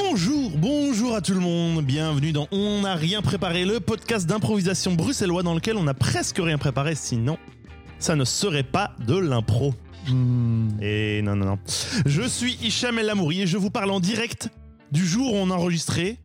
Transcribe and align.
Bonjour, 0.00 0.52
bonjour 0.56 1.14
à 1.16 1.20
tout 1.20 1.34
le 1.34 1.40
monde, 1.40 1.84
bienvenue 1.84 2.30
dans 2.30 2.46
On 2.52 2.82
n'a 2.82 2.94
rien 2.94 3.20
préparé, 3.20 3.64
le 3.64 3.80
podcast 3.80 4.28
d'improvisation 4.28 4.92
bruxellois 4.92 5.42
dans 5.42 5.54
lequel 5.54 5.76
on 5.76 5.82
n'a 5.82 5.94
presque 5.94 6.38
rien 6.38 6.56
préparé, 6.56 6.94
sinon 6.94 7.36
ça 7.98 8.14
ne 8.14 8.24
serait 8.24 8.62
pas 8.62 8.92
de 9.04 9.16
l'impro. 9.16 9.74
Et 10.80 11.20
non, 11.22 11.34
non, 11.34 11.46
non. 11.46 11.58
Je 12.06 12.22
suis 12.22 12.56
Hicham 12.62 12.98
El 12.98 13.10
Amouri 13.10 13.42
et 13.42 13.46
je 13.46 13.58
vous 13.58 13.70
parle 13.70 13.90
en 13.90 13.98
direct 13.98 14.50
du 14.92 15.04
jour 15.04 15.34
où 15.34 15.36
on 15.36 15.50
a 15.50 15.54
enregistré. 15.54 16.18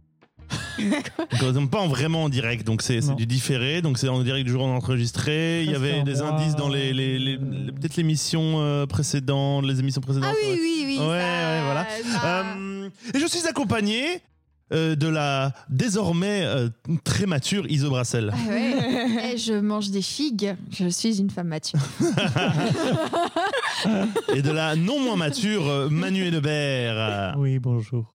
Donc, 1.54 1.70
pas 1.70 1.80
en 1.80 1.88
vraiment 1.88 2.24
en 2.24 2.30
direct, 2.30 2.66
donc 2.66 2.82
c'est 2.82 3.00
du 3.16 3.26
différé, 3.26 3.82
donc 3.82 3.98
c'est 3.98 4.10
en 4.10 4.22
direct 4.22 4.46
du 4.46 4.52
jour 4.52 4.64
où 4.64 4.66
on 4.66 4.74
a 4.74 4.78
enregistré. 4.78 5.64
Il 5.64 5.72
y 5.72 5.76
avait 5.76 6.04
des 6.04 6.22
indices 6.22 6.56
dans 6.56 6.70
les, 6.70 6.94
les- 6.94 7.20
les- 7.20 7.38
les- 7.38 7.72
peut-être 7.72 7.96
l'émission 7.96 8.60
euh, 8.62 8.86
précédente, 8.86 9.66
les 9.66 9.80
émissions 9.80 10.02
précédentes. 10.02 10.30
Ah 10.32 10.36
oui, 10.44 10.60
oui, 10.62 10.84
oui. 10.88 10.98
Ouais, 11.00 11.06
ça- 11.06 11.08
ouais, 11.08 11.62
voilà. 11.66 11.88
ça- 12.12 12.46
Euh, 12.56 12.90
et 13.14 13.20
je 13.20 13.28
suis 13.28 13.48
accompagné 13.48 14.22
euh, 14.72 14.96
de 14.96 15.08
la 15.08 15.54
désormais 15.70 16.42
euh, 16.44 16.70
très 17.04 17.26
mature 17.28 17.66
Iso 17.70 17.90
Brassel. 17.90 18.34
Ah 18.34 18.50
ouais. 18.50 19.38
Je 19.38 19.54
mange 19.60 19.90
des 19.92 20.02
figues. 20.02 20.56
Je 20.72 20.88
suis 20.90 21.20
une 21.20 21.30
femme 21.30 21.48
mature. 21.50 21.80
et 24.36 24.42
de 24.42 24.52
la 24.52 24.76
non 24.76 25.00
moins 25.00 25.16
mature 25.16 25.68
euh, 25.68 25.90
Manu 25.90 26.26
Hedebert. 26.26 27.36
Oui, 27.38 27.60
bonjour. 27.60 28.14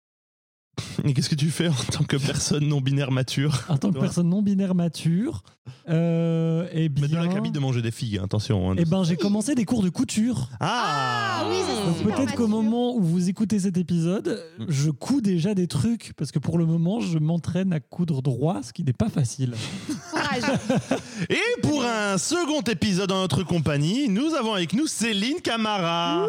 Et 1.04 1.14
qu'est-ce 1.14 1.30
que 1.30 1.36
tu 1.36 1.50
fais 1.50 1.68
en 1.68 1.74
tant 1.92 2.04
que 2.04 2.18
personne 2.18 2.68
non 2.68 2.82
binaire 2.82 3.12
mature 3.12 3.64
En 3.70 3.78
tant 3.78 3.92
que 3.92 4.00
personne 4.00 4.30
non 4.30 4.42
binaire 4.42 4.76
mature, 4.76 5.44
euh, 5.90 6.68
eh 6.74 6.90
Mais 6.90 7.02
de 7.02 7.08
bien, 7.08 7.22
la 7.24 7.28
cabine 7.28 7.52
de 7.52 7.60
manger 7.60 7.82
des 7.82 7.92
filles, 7.92 8.20
attention. 8.24 8.72
hein. 8.72 8.76
eh 8.78 8.86
ben, 8.86 9.04
j'ai 9.04 9.16
commencé 9.18 9.56
des 9.56 9.66
cours 9.66 9.84
de 9.84 9.90
couture. 9.90 10.50
Ah, 10.60 11.42
Ah 11.42 11.46
oui, 11.50 11.58
c'est 11.98 12.04
peut-être 12.04 12.36
qu'au 12.36 12.48
moment 12.48 12.96
où 12.96 13.02
vous 13.02 13.30
écoutez 13.30 13.60
cet 13.60 13.78
épisode, 13.78 14.44
Mm. 14.60 14.66
je 14.70 14.90
couds 14.90 15.22
déjà 15.22 15.54
des 15.54 15.68
trucs 15.68 16.14
parce 16.18 16.32
que 16.32 16.40
pour 16.40 16.58
le 16.58 16.66
moment, 16.66 17.00
je 17.00 17.18
m'entraîne 17.20 17.74
à 17.74 17.80
coudre 17.80 18.22
droit, 18.22 18.62
ce 18.64 18.74
qui 18.74 18.84
n'est 18.84 18.94
pas 18.94 19.10
facile. 19.10 19.54
Et 21.30 21.62
pour 21.62 21.84
un 21.84 22.18
second 22.18 22.62
épisode 22.62 23.12
en 23.12 23.20
notre 23.22 23.44
compagnie, 23.44 24.10
nous 24.10 24.34
avons 24.34 24.54
avec 24.54 24.74
nous 24.74 24.88
Céline 24.88 25.42
Camara. 25.44 26.26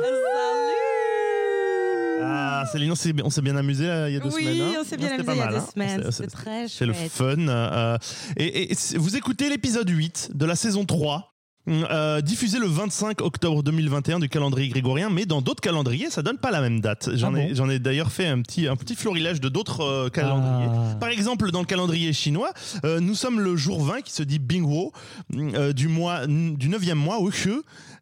Ah, 2.22 2.64
Céline, 2.72 2.92
on 2.92 2.94
s'est 2.94 3.12
on 3.22 3.30
s'est 3.30 3.42
bien 3.42 3.56
amusé 3.56 3.84
il 4.08 4.14
y 4.14 4.16
a 4.16 4.20
deux 4.20 4.30
oui, 4.34 4.44
semaines. 4.44 4.62
hein. 4.62 4.78
on 4.80 4.84
s'est 4.84 4.96
bien 4.96 5.08
amusé 5.12 5.32
il 5.32 5.36
y 5.38 5.40
a 5.40 5.46
deux 5.48 5.56
hein. 5.56 5.64
semaines. 5.72 6.02
C'est- 6.10 6.22
c'est- 6.22 6.26
très 6.28 6.68
C'est 6.68 6.86
le 6.86 6.92
fun. 6.92 7.48
euh, 7.48 7.96
et, 8.36 8.72
et 8.72 8.76
vous 8.96 9.16
écoutez 9.16 9.48
l'épisode 9.48 9.88
8 9.88 10.30
de 10.34 10.44
la 10.46 10.56
saison 10.56 10.84
3. 10.84 11.34
Euh, 11.68 12.20
diffusé 12.20 12.58
le 12.58 12.66
25 12.66 13.20
octobre 13.20 13.62
2021 13.62 14.18
du 14.20 14.28
calendrier 14.28 14.68
grégorien, 14.68 15.10
mais 15.10 15.26
dans 15.26 15.42
d'autres 15.42 15.60
calendriers, 15.60 16.10
ça 16.10 16.22
donne 16.22 16.38
pas 16.38 16.50
la 16.50 16.60
même 16.60 16.80
date. 16.80 17.10
J'en 17.14 17.34
Ah 17.34 17.38
ai, 17.40 17.48
bon 17.48 17.54
j'en 17.54 17.68
ai 17.70 17.78
d'ailleurs 17.78 18.10
fait 18.10 18.26
un 18.26 18.40
petit, 18.42 18.66
un 18.68 18.76
petit 18.76 18.94
florilège 18.94 19.40
de 19.40 19.48
d'autres 19.48 19.82
euh, 19.82 20.08
calendriers. 20.08 20.68
Ah. 20.70 20.94
Par 20.98 21.08
exemple, 21.10 21.50
dans 21.50 21.60
le 21.60 21.66
calendrier 21.66 22.12
chinois, 22.12 22.52
euh, 22.84 23.00
nous 23.00 23.14
sommes 23.14 23.40
le 23.40 23.56
jour 23.56 23.82
20 23.84 24.00
qui 24.02 24.12
se 24.12 24.22
dit 24.22 24.38
Bingwo 24.38 24.92
euh, 25.36 25.72
du 25.72 25.88
mois 25.88 26.26
du 26.26 26.68
9e 26.68 26.94
mois 26.94 27.18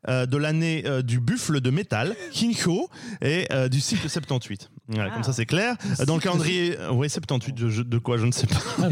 de 0.08 0.36
l'année 0.36 0.84
du 1.03 1.19
buffle 1.19 1.61
de 1.61 1.70
métal 1.70 2.14
Kinho 2.33 2.89
et 3.23 3.48
du 3.70 3.80
cycle 3.80 4.08
78. 4.08 4.70
Voilà, 4.89 5.11
Comme 5.11 5.25
ça 5.25 5.33
c'est 5.33 5.47
clair. 5.47 5.75
Dans 6.06 6.14
le 6.14 6.20
calendrier 6.20 6.77
ouais 6.92 7.08
78 7.08 7.53
de, 7.55 7.83
de 7.83 7.98
quoi 7.98 8.17
je 8.19 8.27
ne 8.27 8.30
sais 8.30 8.47
pas. 8.47 8.62
Ah. 8.78 8.83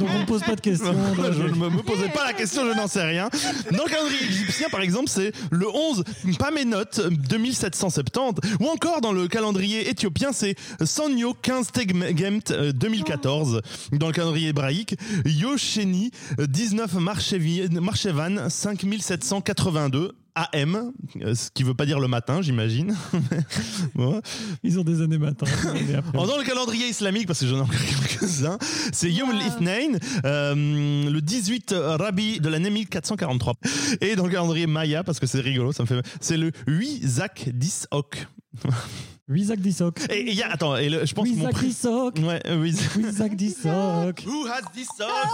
Donc 0.00 0.08
on 0.12 0.18
ne 0.18 0.24
pose 0.24 0.42
pas 0.42 0.56
de 0.56 0.60
questions. 0.60 0.92
je 1.16 1.32
je- 1.32 1.42
ne 1.42 1.54
me, 1.54 1.68
me 1.70 1.82
posais 1.82 2.08
pas 2.08 2.24
la 2.24 2.32
question, 2.32 2.62
je 2.68 2.76
n'en 2.76 2.88
sais 2.88 3.04
rien. 3.04 3.28
Dans 3.70 3.84
le 3.84 3.90
calendrier 3.92 4.24
égyptien, 4.26 4.68
par 4.70 4.80
exemple, 4.80 5.08
c'est 5.08 5.32
le 5.50 5.68
11 5.68 6.04
Pamenot 6.38 6.84
2770. 7.10 8.40
Ou 8.60 8.68
encore 8.68 9.00
dans 9.00 9.12
le 9.12 9.28
calendrier 9.28 9.88
éthiopien, 9.88 10.32
c'est 10.32 10.54
Sanyo 10.84 11.34
15 11.34 11.72
Tegmemt 11.72 12.50
euh, 12.50 12.72
2014. 12.72 13.60
Dans 13.92 14.06
le 14.06 14.12
calendrier 14.12 14.48
hébraïque, 14.48 14.96
Yosheni 15.26 16.10
19 16.38 16.94
Marchevi- 16.94 17.68
Marchevan 17.80 18.48
5782. 18.48 20.12
AM, 20.34 20.92
euh, 21.20 21.34
ce 21.34 21.50
qui 21.50 21.62
veut 21.62 21.74
pas 21.74 21.84
dire 21.86 22.00
le 22.00 22.08
matin, 22.08 22.40
j'imagine. 22.42 22.96
Bon. 23.94 24.20
Ils 24.62 24.78
ont 24.78 24.84
des 24.84 25.02
années 25.02 25.18
matin. 25.18 25.46
Alors, 26.14 26.26
dans 26.26 26.38
le 26.38 26.44
calendrier 26.44 26.88
islamique, 26.88 27.26
parce 27.26 27.40
que 27.40 27.46
j'en 27.46 27.58
ai 27.58 27.60
encore 27.60 27.74
quelques-uns, 28.08 28.58
c'est 28.92 29.10
Yom 29.10 29.28
Wow. 29.28 29.36
al-Ithnain, 29.36 29.98
euh, 30.24 31.10
le 31.10 31.20
18 31.20 31.74
Rabi 31.76 32.40
de 32.40 32.48
l'année 32.48 32.70
1443. 32.70 33.54
Et 34.00 34.16
dans 34.16 34.24
le 34.24 34.30
calendrier 34.32 34.66
Maya, 34.66 35.04
parce 35.04 35.20
que 35.20 35.26
c'est 35.26 35.40
rigolo, 35.40 35.72
ça 35.72 35.82
me 35.82 35.88
fait, 35.88 36.00
c'est 36.20 36.36
le 36.36 36.50
8 36.66 37.06
Zak 37.06 37.50
10 37.52 37.88
Ok. 37.90 38.26
Isaac 39.34 39.60
Dissoc. 39.60 39.98
Et 40.10 40.30
il 40.30 40.34
y 40.34 40.42
a, 40.42 40.50
attends, 40.50 40.76
et 40.76 40.90
le- 40.90 41.06
je 41.06 41.14
pense 41.14 41.26
que 41.26 41.32
mon 41.34 41.40
Isaac 41.42 41.52
prix. 41.54 41.68
Dissoc. 41.68 42.18
Ouais, 42.18 42.40
euh, 42.48 42.60
oui. 42.60 42.70
Isaac 42.98 43.34
Dissoc. 43.34 44.22
Who 44.26 44.46
has 44.46 44.60
this 44.74 44.88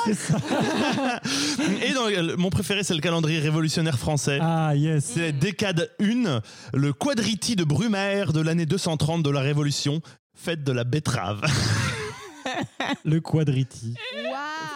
C'est 0.04 0.14
ça. 0.14 0.36
Et 1.84 1.92
dans 1.94 2.06
le- 2.06 2.36
mon 2.36 2.50
préféré, 2.50 2.84
c'est 2.84 2.94
le 2.94 3.00
calendrier 3.00 3.40
révolutionnaire 3.40 3.98
français. 3.98 4.38
Ah, 4.40 4.74
yes. 4.76 5.04
C'est 5.14 5.32
décade 5.32 5.90
1, 6.00 6.40
le 6.74 6.92
quadriti 6.92 7.56
de 7.56 7.64
Brumaire 7.64 8.32
de 8.32 8.40
l'année 8.40 8.66
230 8.66 9.22
de 9.24 9.30
la 9.30 9.40
Révolution, 9.40 10.00
fête 10.34 10.62
de 10.62 10.70
la 10.72 10.84
betterave. 10.84 11.40
Le 13.04 13.20
quadriti. 13.20 13.94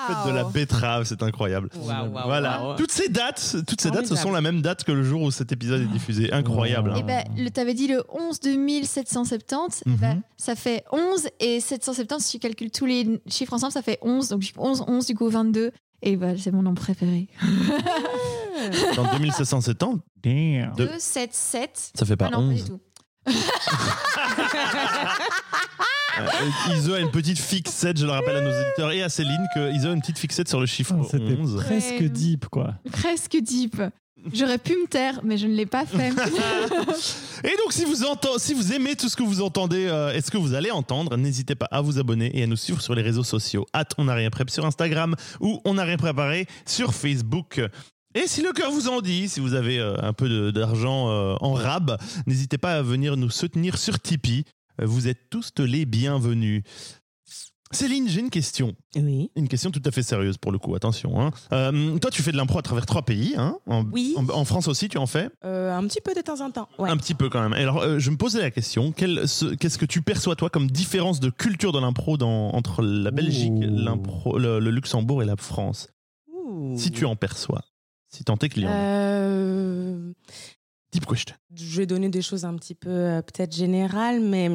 Fête 0.07 0.27
de 0.27 0.31
la 0.37 0.45
betterave, 0.45 1.05
c'est 1.05 1.23
incroyable. 1.23 1.69
Waouh, 1.77 2.11
waouh, 2.11 2.25
Voilà, 2.27 2.63
waouh. 2.63 2.77
toutes 2.77 2.93
ces 2.93 3.09
dates, 3.09 3.57
toutes 3.67 3.81
ces 3.81 3.91
dates, 3.91 4.07
ce 4.07 4.17
sont 4.17 4.31
la 4.31 4.41
même 4.41 4.61
date 4.63 4.85
que 4.85 4.93
le 4.93 5.03
jour 5.03 5.23
où 5.23 5.31
cet 5.31 5.53
épisode 5.53 5.81
est 5.83 5.87
diffusé. 5.87 6.33
Incroyable. 6.33 6.95
Et 6.97 7.03
ben, 7.03 7.25
le 7.37 7.49
t'avais 7.51 7.75
dit 7.75 7.89
le 7.89 8.03
11 8.11 8.41
de 8.41 8.51
1770. 8.53 9.83
Mhm. 9.87 9.97
ben, 9.97 10.23
ça 10.37 10.55
fait 10.55 10.85
11 10.93 11.29
et 11.41 11.61
770. 11.61 12.25
Si 12.25 12.33
tu 12.33 12.39
calcules 12.39 12.71
tous 12.71 12.87
les 12.87 13.21
chiffres 13.29 13.53
ensemble, 13.55 13.73
ça 13.73 13.83
fait 13.83 13.99
11. 14.03 14.29
Donc 14.29 14.43
11, 14.57 14.85
11 14.87 15.07
du 15.07 15.15
coup 15.15 15.29
22. 15.29 15.71
Et 16.05 16.17
ben, 16.17 16.37
c'est 16.37 16.51
mon 16.51 16.63
nombre 16.63 16.81
préféré. 16.83 17.29
Dans 18.97 19.05
2707 19.05 19.83
ans, 19.85 19.99
Damn. 20.23 20.73
De- 20.77 20.87
2, 20.87 20.91
7, 20.99 21.31
7. 21.33 21.91
ça 21.95 22.05
fait 22.05 22.17
pas 22.17 22.29
Ah 22.33 22.37
non, 22.39 22.49
pas 22.49 22.55
du 22.55 22.61
11. 22.63 22.65
tout. 22.67 22.81
Euh, 26.21 26.75
Iso 26.77 26.93
a 26.95 27.01
une 27.01 27.11
petite 27.11 27.39
fixette, 27.39 27.99
je 27.99 28.05
le 28.05 28.13
rappelle 28.13 28.37
à 28.37 28.41
nos 28.41 28.51
auditeurs 28.51 28.93
et 28.93 29.03
à 29.03 29.09
Céline 29.09 29.47
que 29.55 29.73
Iso 29.75 29.89
a 29.89 29.93
une 29.93 30.01
petite 30.01 30.19
fixette 30.19 30.49
sur 30.49 30.61
le 30.61 30.67
chiffre 30.67 30.95
Ah, 31.01 31.05
C'était 31.11 31.37
11. 31.39 31.57
presque 31.65 32.01
Ouais. 32.01 32.09
deep, 32.09 32.47
quoi. 32.49 32.75
Presque 32.91 33.37
deep. 33.41 33.81
J'aurais 34.33 34.59
pu 34.59 34.73
me 34.75 34.87
taire, 34.87 35.21
mais 35.25 35.37
je 35.37 35.47
ne 35.49 35.55
l'ai 35.55 35.67
pas 35.67 35.85
fait. 35.85 36.11
Et 37.45 37.57
donc, 37.57 37.73
si 37.73 37.85
vous, 37.85 38.05
entend- 38.05 38.39
si 38.39 38.55
vous 38.55 38.73
aimez 38.73 38.95
tout 38.95 39.09
ce 39.09 39.17
que 39.17 39.23
vous 39.25 39.41
entendez 39.43 39.87
euh, 39.87 40.13
et 40.15 40.21
ce 40.21 40.31
que 40.31 40.37
vous 40.39 40.55
allez 40.55 40.71
entendre, 40.71 41.17
n'hésitez 41.17 41.57
pas 41.57 41.67
à 41.73 41.81
vous 41.81 41.99
abonner 41.99 42.31
et 42.39 42.45
à 42.45 42.47
nous 42.47 42.57
suivre 42.57 42.81
sur 42.81 42.95
les 42.95 43.03
réseaux 43.03 43.25
sociaux. 43.25 43.67
Hâte, 43.75 43.95
on 43.99 44.05
n'a 44.05 44.15
rien 44.15 44.31
préparé 44.31 44.53
sur 44.55 44.65
Instagram 44.65 45.17
ou 45.41 45.61
on 45.65 45.75
n'a 45.75 45.83
rien 45.85 45.97
préparé 45.97 46.47
sur 46.67 46.95
Facebook. 46.95 47.61
Et 48.15 48.27
si 48.29 48.43
le 48.43 48.53
cœur 48.53 48.71
vous 48.71 48.87
en 48.89 49.01
dit, 49.01 49.29
si 49.29 49.41
vous 49.41 49.55
avez 49.55 49.81
euh, 49.81 49.97
un 50.03 50.13
peu 50.13 50.29
de- 50.29 50.51
d'argent 50.53 51.09
euh, 51.11 51.35
en 51.41 51.53
rab, 51.55 51.97
n'hésitez 52.29 52.59
pas 52.59 52.75
à 52.77 52.83
venir 52.83 53.17
nous 53.17 53.31
soutenir 53.31 53.77
sur 53.77 53.99
Tipeee. 53.99 54.45
Vous 54.85 55.09
êtes 55.09 55.31
tous 55.31 55.53
les 55.59 55.85
bienvenus. 55.87 56.63
Céline, 57.75 58.07
j'ai 58.07 58.21
une 58.21 58.29
question. 58.29 58.75
Oui. 58.97 59.31
Une 59.35 59.49
question 59.49 59.71
tout 59.71 59.81
à 59.87 59.91
fait 59.91 60.03
sérieuse 60.03 60.37
pour 60.37 60.53
le 60.53 60.59
coup, 60.59 60.75
attention. 60.75 61.19
hein. 61.23 61.31
Euh, 61.53 61.99
toi, 61.99 62.11
tu 62.11 62.21
fais 62.23 62.31
de 62.31 62.37
l'impro 62.37 62.59
à 62.59 62.63
travers 62.63 62.85
trois 62.85 63.01
pays. 63.01 63.33
Hein 63.39 63.57
en, 63.67 63.83
Oui. 63.91 64.15
en- 64.19 64.29
en 64.29 64.45
France 64.45 64.69
aussi, 64.69 64.91
tu 64.91 64.99
en 64.99 65.07
fais? 65.07 65.31
Euh, 65.47 65.75
un 65.75 65.83
petit 65.87 66.03
peu 66.03 66.13
de 66.15 66.21
temps 66.21 66.43
en 66.45 66.51
temps. 66.51 66.69
Ouais. 66.79 66.91
un 66.91 66.99
petit 66.99 67.15
peu 67.15 67.31
quand 67.31 67.41
même. 67.41 67.55
Et 67.59 67.63
Alors, 67.63 67.79
euh, 67.81 67.99
je 67.99 68.11
me 68.11 68.19
posais 68.19 68.41
la 68.43 68.51
question 68.51 68.93
qu'est-ce 68.93 69.79
que 69.79 69.87
tu 69.87 70.03
perçois 70.03 70.37
toi 70.37 70.51
comme 70.51 70.71
différence 70.71 71.19
de 71.19 71.31
culture 71.31 71.73
de 71.73 71.79
l'impro 71.81 72.19
entre 72.23 72.83
la 72.83 73.11
Belgique, 73.11 73.55
l'impro, 73.61 74.39
le, 74.39 74.59
le 74.59 74.71
Luxembourg 74.71 75.23
et 75.23 75.27
la 75.27 75.37
France? 75.37 75.89
Ouh. 76.31 76.77
Si 76.77 76.91
tu 76.91 77.07
en 77.07 77.17
perçois, 77.17 77.63
si 78.11 78.23
tant 78.23 78.37
est 78.37 78.51
qu'il 78.51 78.65
y 78.65 78.67
en 78.67 78.71
a. 78.71 80.13
Deep 80.93 81.07
question. 81.07 81.35
je 81.55 81.79
vais 81.79 81.87
donner 81.87 82.09
des 82.09 82.23
choses 82.23 82.45
un 82.45 82.55
petit 82.57 82.75
peu 82.75 82.91
euh, 82.91 83.23
peut-être 83.23 83.55
générales, 83.55 84.21
mais 84.21 84.49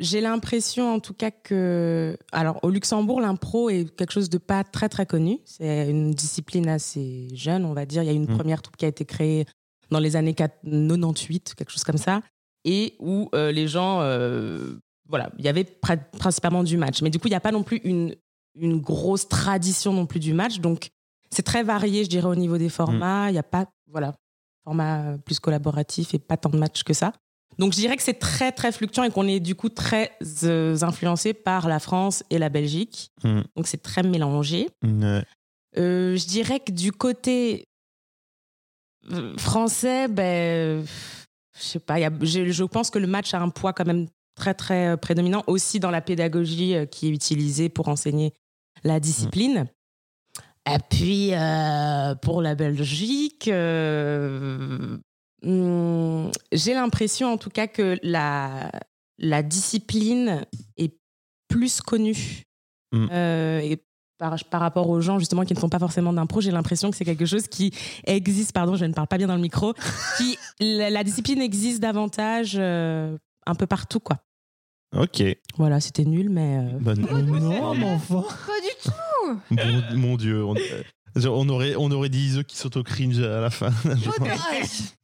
j'ai 0.00 0.20
l'impression 0.20 0.92
en 0.92 0.98
tout 1.00 1.14
cas 1.14 1.30
que, 1.30 2.16
alors 2.32 2.58
au 2.62 2.70
Luxembourg, 2.70 3.20
l'impro 3.20 3.70
est 3.70 3.84
quelque 3.96 4.12
chose 4.12 4.28
de 4.28 4.38
pas 4.38 4.64
très 4.64 4.88
très 4.88 5.06
connu. 5.06 5.38
C'est 5.44 5.88
une 5.88 6.10
discipline 6.12 6.68
assez 6.68 7.28
jeune, 7.34 7.64
on 7.64 7.74
va 7.74 7.86
dire. 7.86 8.02
Il 8.02 8.06
y 8.06 8.10
a 8.10 8.12
une 8.12 8.24
Mm. 8.32 8.36
première 8.36 8.62
troupe 8.62 8.76
qui 8.76 8.84
a 8.84 8.88
été 8.88 9.04
créée 9.04 9.46
dans 9.90 10.00
les 10.00 10.16
années 10.16 10.34
98, 10.34 11.54
quelque 11.54 11.70
chose 11.70 11.84
comme 11.84 11.98
ça, 11.98 12.22
et 12.64 12.94
où 12.98 13.28
euh, 13.34 13.52
les 13.52 13.68
gens, 13.68 14.00
euh, 14.00 14.74
voilà, 15.08 15.30
il 15.38 15.44
y 15.44 15.48
avait 15.48 15.64
principalement 15.64 16.64
du 16.64 16.76
match, 16.78 17.02
mais 17.02 17.10
du 17.10 17.18
coup 17.18 17.28
il 17.28 17.32
n'y 17.32 17.36
a 17.36 17.40
pas 17.40 17.52
non 17.52 17.62
plus 17.62 17.78
une 17.84 18.16
une 18.54 18.80
grosse 18.80 19.28
tradition 19.28 19.94
non 19.94 20.04
plus 20.04 20.20
du 20.20 20.34
match, 20.34 20.58
donc 20.60 20.90
c'est 21.30 21.42
très 21.42 21.62
varié, 21.62 22.04
je 22.04 22.10
dirais, 22.10 22.28
au 22.28 22.34
niveau 22.34 22.58
des 22.58 22.68
formats. 22.68 23.30
Il 23.30 23.32
n'y 23.32 23.38
a 23.38 23.42
pas, 23.42 23.64
voilà, 23.90 24.14
format 24.64 25.18
plus 25.24 25.38
collaboratif 25.40 26.14
et 26.14 26.18
pas 26.18 26.36
tant 26.36 26.50
de 26.50 26.58
matchs 26.58 26.82
que 26.84 26.92
ça. 26.94 27.12
Donc 27.58 27.72
je 27.72 27.78
dirais 27.78 27.96
que 27.96 28.02
c'est 28.02 28.18
très 28.18 28.50
très 28.50 28.72
fluctuant 28.72 29.04
et 29.04 29.10
qu'on 29.10 29.26
est 29.28 29.40
du 29.40 29.54
coup 29.54 29.68
très 29.68 30.12
euh, 30.44 30.76
influencé 30.82 31.34
par 31.34 31.68
la 31.68 31.78
France 31.80 32.22
et 32.30 32.38
la 32.38 32.48
Belgique. 32.48 33.10
Mm. 33.24 33.40
Donc 33.56 33.66
c'est 33.66 33.82
très 33.82 34.02
mélangé. 34.02 34.68
Euh, 34.84 36.16
je 36.16 36.26
dirais 36.26 36.60
que 36.60 36.72
du 36.72 36.92
côté 36.92 37.66
euh, 39.10 39.36
français, 39.36 40.08
ben, 40.08 40.84
je 41.58 41.62
sais 41.62 41.78
pas, 41.78 41.98
il 41.98 42.02
y 42.02 42.04
a- 42.04 42.12
je, 42.22 42.50
je 42.50 42.64
pense 42.64 42.90
que 42.90 42.98
le 42.98 43.06
match 43.06 43.34
a 43.34 43.40
un 43.40 43.48
poids 43.50 43.72
quand 43.72 43.86
même 43.86 44.06
très 44.34 44.54
très 44.54 44.88
euh, 44.88 44.96
prédominant 44.96 45.42
aussi 45.46 45.80
dans 45.80 45.90
la 45.90 46.00
pédagogie 46.00 46.74
euh, 46.74 46.86
qui 46.86 47.08
est 47.08 47.10
utilisée 47.10 47.68
pour 47.68 47.88
enseigner 47.88 48.32
la 48.84 48.98
discipline. 49.00 49.66
Et 50.70 50.78
puis 50.90 51.30
euh, 51.34 52.14
pour 52.16 52.40
la 52.40 52.54
Belgique, 52.54 53.48
euh, 53.48 54.96
hum, 55.44 56.30
j'ai 56.52 56.74
l'impression 56.74 57.32
en 57.32 57.36
tout 57.36 57.50
cas 57.50 57.66
que 57.66 57.98
la, 58.02 58.70
la 59.18 59.42
discipline 59.42 60.44
est 60.76 60.94
plus 61.48 61.80
connue. 61.80 62.42
Mm. 62.92 63.06
Euh, 63.10 63.60
et 63.60 63.82
par, 64.18 64.36
par 64.50 64.60
rapport 64.60 64.88
aux 64.88 65.00
gens 65.00 65.18
justement 65.18 65.44
qui 65.44 65.52
ne 65.54 65.58
font 65.58 65.68
pas 65.68 65.80
forcément 65.80 66.12
d'impro, 66.12 66.40
j'ai 66.40 66.52
l'impression 66.52 66.90
que 66.92 66.96
c'est 66.96 67.04
quelque 67.04 67.26
chose 67.26 67.48
qui 67.48 67.72
existe, 68.04 68.52
pardon, 68.52 68.76
je 68.76 68.84
ne 68.84 68.92
parle 68.92 69.08
pas 69.08 69.18
bien 69.18 69.26
dans 69.26 69.34
le 69.34 69.40
micro, 69.42 69.74
qui 70.16 70.38
la, 70.60 70.90
la 70.90 71.02
discipline 71.02 71.42
existe 71.42 71.80
davantage 71.80 72.54
euh, 72.56 73.16
un 73.46 73.54
peu 73.56 73.66
partout 73.66 73.98
quoi. 74.00 74.18
Ok. 74.96 75.22
Voilà, 75.56 75.80
c'était 75.80 76.04
nul 76.04 76.28
mais 76.30 76.58
euh, 76.58 76.78
Bonne- 76.78 77.00
Non, 77.00 77.74
mais 77.74 77.90
enfin. 77.90 78.22
Pas 78.46 78.60
du 78.60 78.68
tout. 78.84 78.90
Bon, 79.50 79.82
mon 79.96 80.16
Dieu. 80.16 80.44
On, 80.44 80.54
euh, 80.56 80.82
on 81.28 81.48
aurait, 81.50 81.74
on 81.76 81.90
aurait 81.90 82.08
dit 82.08 82.38
qui 82.48 82.56
s'auto-cringe 82.56 83.20
à 83.20 83.40
la 83.40 83.50
fin. 83.50 83.70
Genre- 83.84 84.14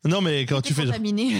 non, 0.06 0.20
mais 0.22 0.46
quand 0.46 0.62
tu 0.62 0.72
fais 0.72 0.86
contaminé. 0.86 1.32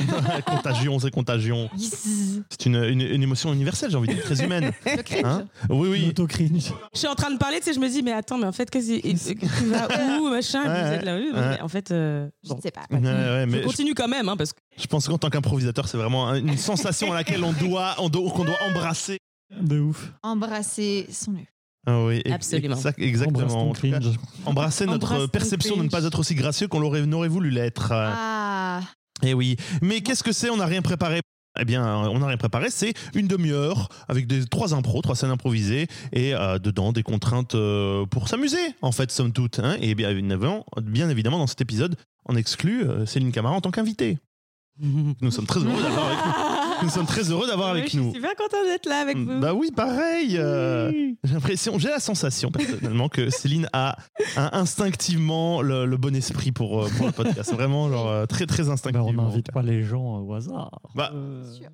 contagion, 0.47 0.99
c'est 0.99 1.11
contagion. 1.11 1.71
Yes. 1.77 2.07
C'est 2.51 2.67
une, 2.67 2.77
une, 2.77 3.01
une 3.01 3.23
émotion 3.23 3.53
universelle, 3.53 3.91
j'ai 3.91 3.97
envie 3.97 4.09
de 4.09 4.15
dire, 4.15 4.23
très 4.25 4.45
humaine. 4.45 4.73
Le 4.85 5.03
cringe. 5.03 5.25
Hein 5.25 5.47
oui, 5.71 5.89
oui. 5.89 6.09
Auto-cringe. 6.11 6.73
je 6.93 6.99
suis 6.99 7.09
en 7.09 7.15
train 7.15 7.31
de 7.31 7.39
parler, 7.39 7.59
tu 7.59 7.65
sais, 7.65 7.73
je 7.73 7.81
me 7.81 7.89
dis 7.89 8.03
mais 8.03 8.13
attends, 8.13 8.37
mais 8.37 8.47
en 8.47 8.53
fait 8.53 8.69
qu'est-ce 8.71 9.33
que 9.33 9.47
tu 9.47 9.65
vas 9.67 9.89
où 10.21 10.29
machin, 10.29 10.63
Ouais, 10.65 10.83
vous 10.89 10.93
êtes 10.95 11.05
là, 11.05 11.17
oui, 11.17 11.31
ouais. 11.33 11.49
mais 11.51 11.61
en 11.63 11.69
fait 11.69 11.91
euh, 11.91 12.29
Je 12.47 12.53
ne 12.53 12.61
sais 12.61 12.71
pas. 12.71 12.83
Ouais, 12.91 12.99
ouais, 12.99 13.45
Je 13.47 13.51
mais 13.51 13.63
je, 13.63 13.67
continue 13.67 13.95
quand 13.95 14.09
même 14.09 14.29
hein, 14.29 14.37
parce 14.37 14.53
que 14.53 14.59
je 14.77 14.87
pense 14.87 15.09
qu'en 15.09 15.19
tant 15.19 15.31
qu'improvisateur, 15.31 15.89
c'est 15.89 15.97
vraiment 15.97 16.35
une 16.35 16.57
sensation 16.59 17.11
à 17.13 17.15
laquelle 17.15 17.43
on 17.43 17.53
doit, 17.53 17.95
on 17.99 18.09
doit, 18.11 18.31
qu'on 18.33 18.45
doit 18.45 18.59
embrasser. 18.69 19.19
De 19.59 19.81
ouf. 19.81 20.13
Embrasser 20.23 21.07
son 21.11 21.33
nœud. 21.33 21.41
Ah 21.91 22.05
oui, 22.05 22.23
Absolument. 22.31 22.77
exact- 22.77 22.99
exactement. 23.01 23.73
embrasser 24.45 24.85
notre 24.85 25.13
Embrasse 25.15 25.31
perception 25.31 25.77
de 25.79 25.85
ne 25.85 25.89
pas 25.89 26.05
être 26.05 26.19
aussi 26.19 26.35
gracieux 26.35 26.69
qu'on 26.69 26.81
l'aurait, 26.81 27.07
n'aurait 27.07 27.29
voulu 27.29 27.49
l'être. 27.51 27.93
Ah. 27.93 28.83
Eh 29.23 29.33
oui. 29.33 29.57
Mais 29.81 30.03
qu'est-ce 30.03 30.23
que 30.23 30.33
c'est? 30.33 30.51
On 30.51 30.59
n'a 30.59 30.67
rien 30.67 30.83
préparé. 30.83 31.21
Eh 31.59 31.65
bien, 31.65 31.83
on 32.09 32.19
n'a 32.19 32.27
rien 32.27 32.37
préparé. 32.37 32.67
C'est 32.71 32.93
une 33.15 33.27
demi-heure 33.27 33.89
avec 34.07 34.27
des 34.27 34.45
trois 34.45 34.75
impros, 34.75 35.01
trois 35.01 35.17
scènes 35.17 35.31
improvisées 35.31 35.87
et 36.13 36.35
euh, 36.35 36.59
dedans 36.59 36.93
des 36.93 37.03
contraintes 37.03 37.55
euh, 37.55 38.05
pour 38.07 38.29
s'amuser, 38.29 38.59
en 38.83 38.93
fait, 38.93 39.11
somme 39.11 39.33
toute. 39.33 39.59
hein. 39.59 39.77
et 39.81 39.95
bien 39.95 40.11
évidemment, 40.11 40.67
bien 40.83 41.09
évidemment, 41.09 41.39
dans 41.39 41.47
cet 41.49 41.63
épisode, 41.63 41.97
on 42.27 42.37
exclut 42.37 42.83
euh, 42.85 43.07
Céline 43.07 43.33
Camara 43.33 43.55
en 43.57 43.61
tant 43.63 43.71
qu'invitée. 43.71 44.19
Nous 44.81 45.31
sommes 45.33 45.47
très 45.47 45.59
heureux 45.61 45.83
d'avoir 45.83 46.07
avec 46.07 46.19
nous. 46.19 46.33
Nous 46.83 46.89
sommes 46.89 47.07
très 47.07 47.31
heureux 47.31 47.47
d'avoir 47.47 47.69
avec 47.71 47.93
nous. 47.95 48.07
Je 48.07 48.11
suis 48.13 48.21
bien 48.21 48.35
contente 48.37 48.65
d'être 48.67 48.87
là 48.89 49.01
avec 49.01 49.17
vous. 49.17 49.41
Bah 49.41 49.55
oui, 49.55 49.71
pareil. 49.75 50.37
euh, 50.39 50.91
j'ai 51.25 51.35
l'impression, 51.35 51.79
j'ai 51.79 51.89
la 51.89 52.01
sensation 52.01 52.51
personnellement 52.51 53.09
que 53.09 53.31
Céline 53.31 53.69
a 53.73 53.97
un- 54.37 54.51
instinctivement 54.53 55.61
le, 55.63 55.87
le 55.87 55.97
bon 55.97 56.15
esprit 56.15 56.53
pour, 56.53 56.85
euh, 56.85 56.89
pour 56.97 57.07
le 57.07 57.13
podcast. 57.13 57.53
Vraiment, 57.53 57.89
genre 57.91 58.09
euh, 58.09 58.27
très 58.27 58.47
très 58.47 58.69
instinctivement. 58.69 59.09
on 59.09 59.29
n'invite 59.29 59.51
pas 59.53 59.63
les 59.63 59.83
gens 59.83 60.19
au 60.21 60.35
hasard. 60.35 60.81
Bah, 60.95 61.11
Euh, 61.15 61.45
Sûr. 61.55 61.69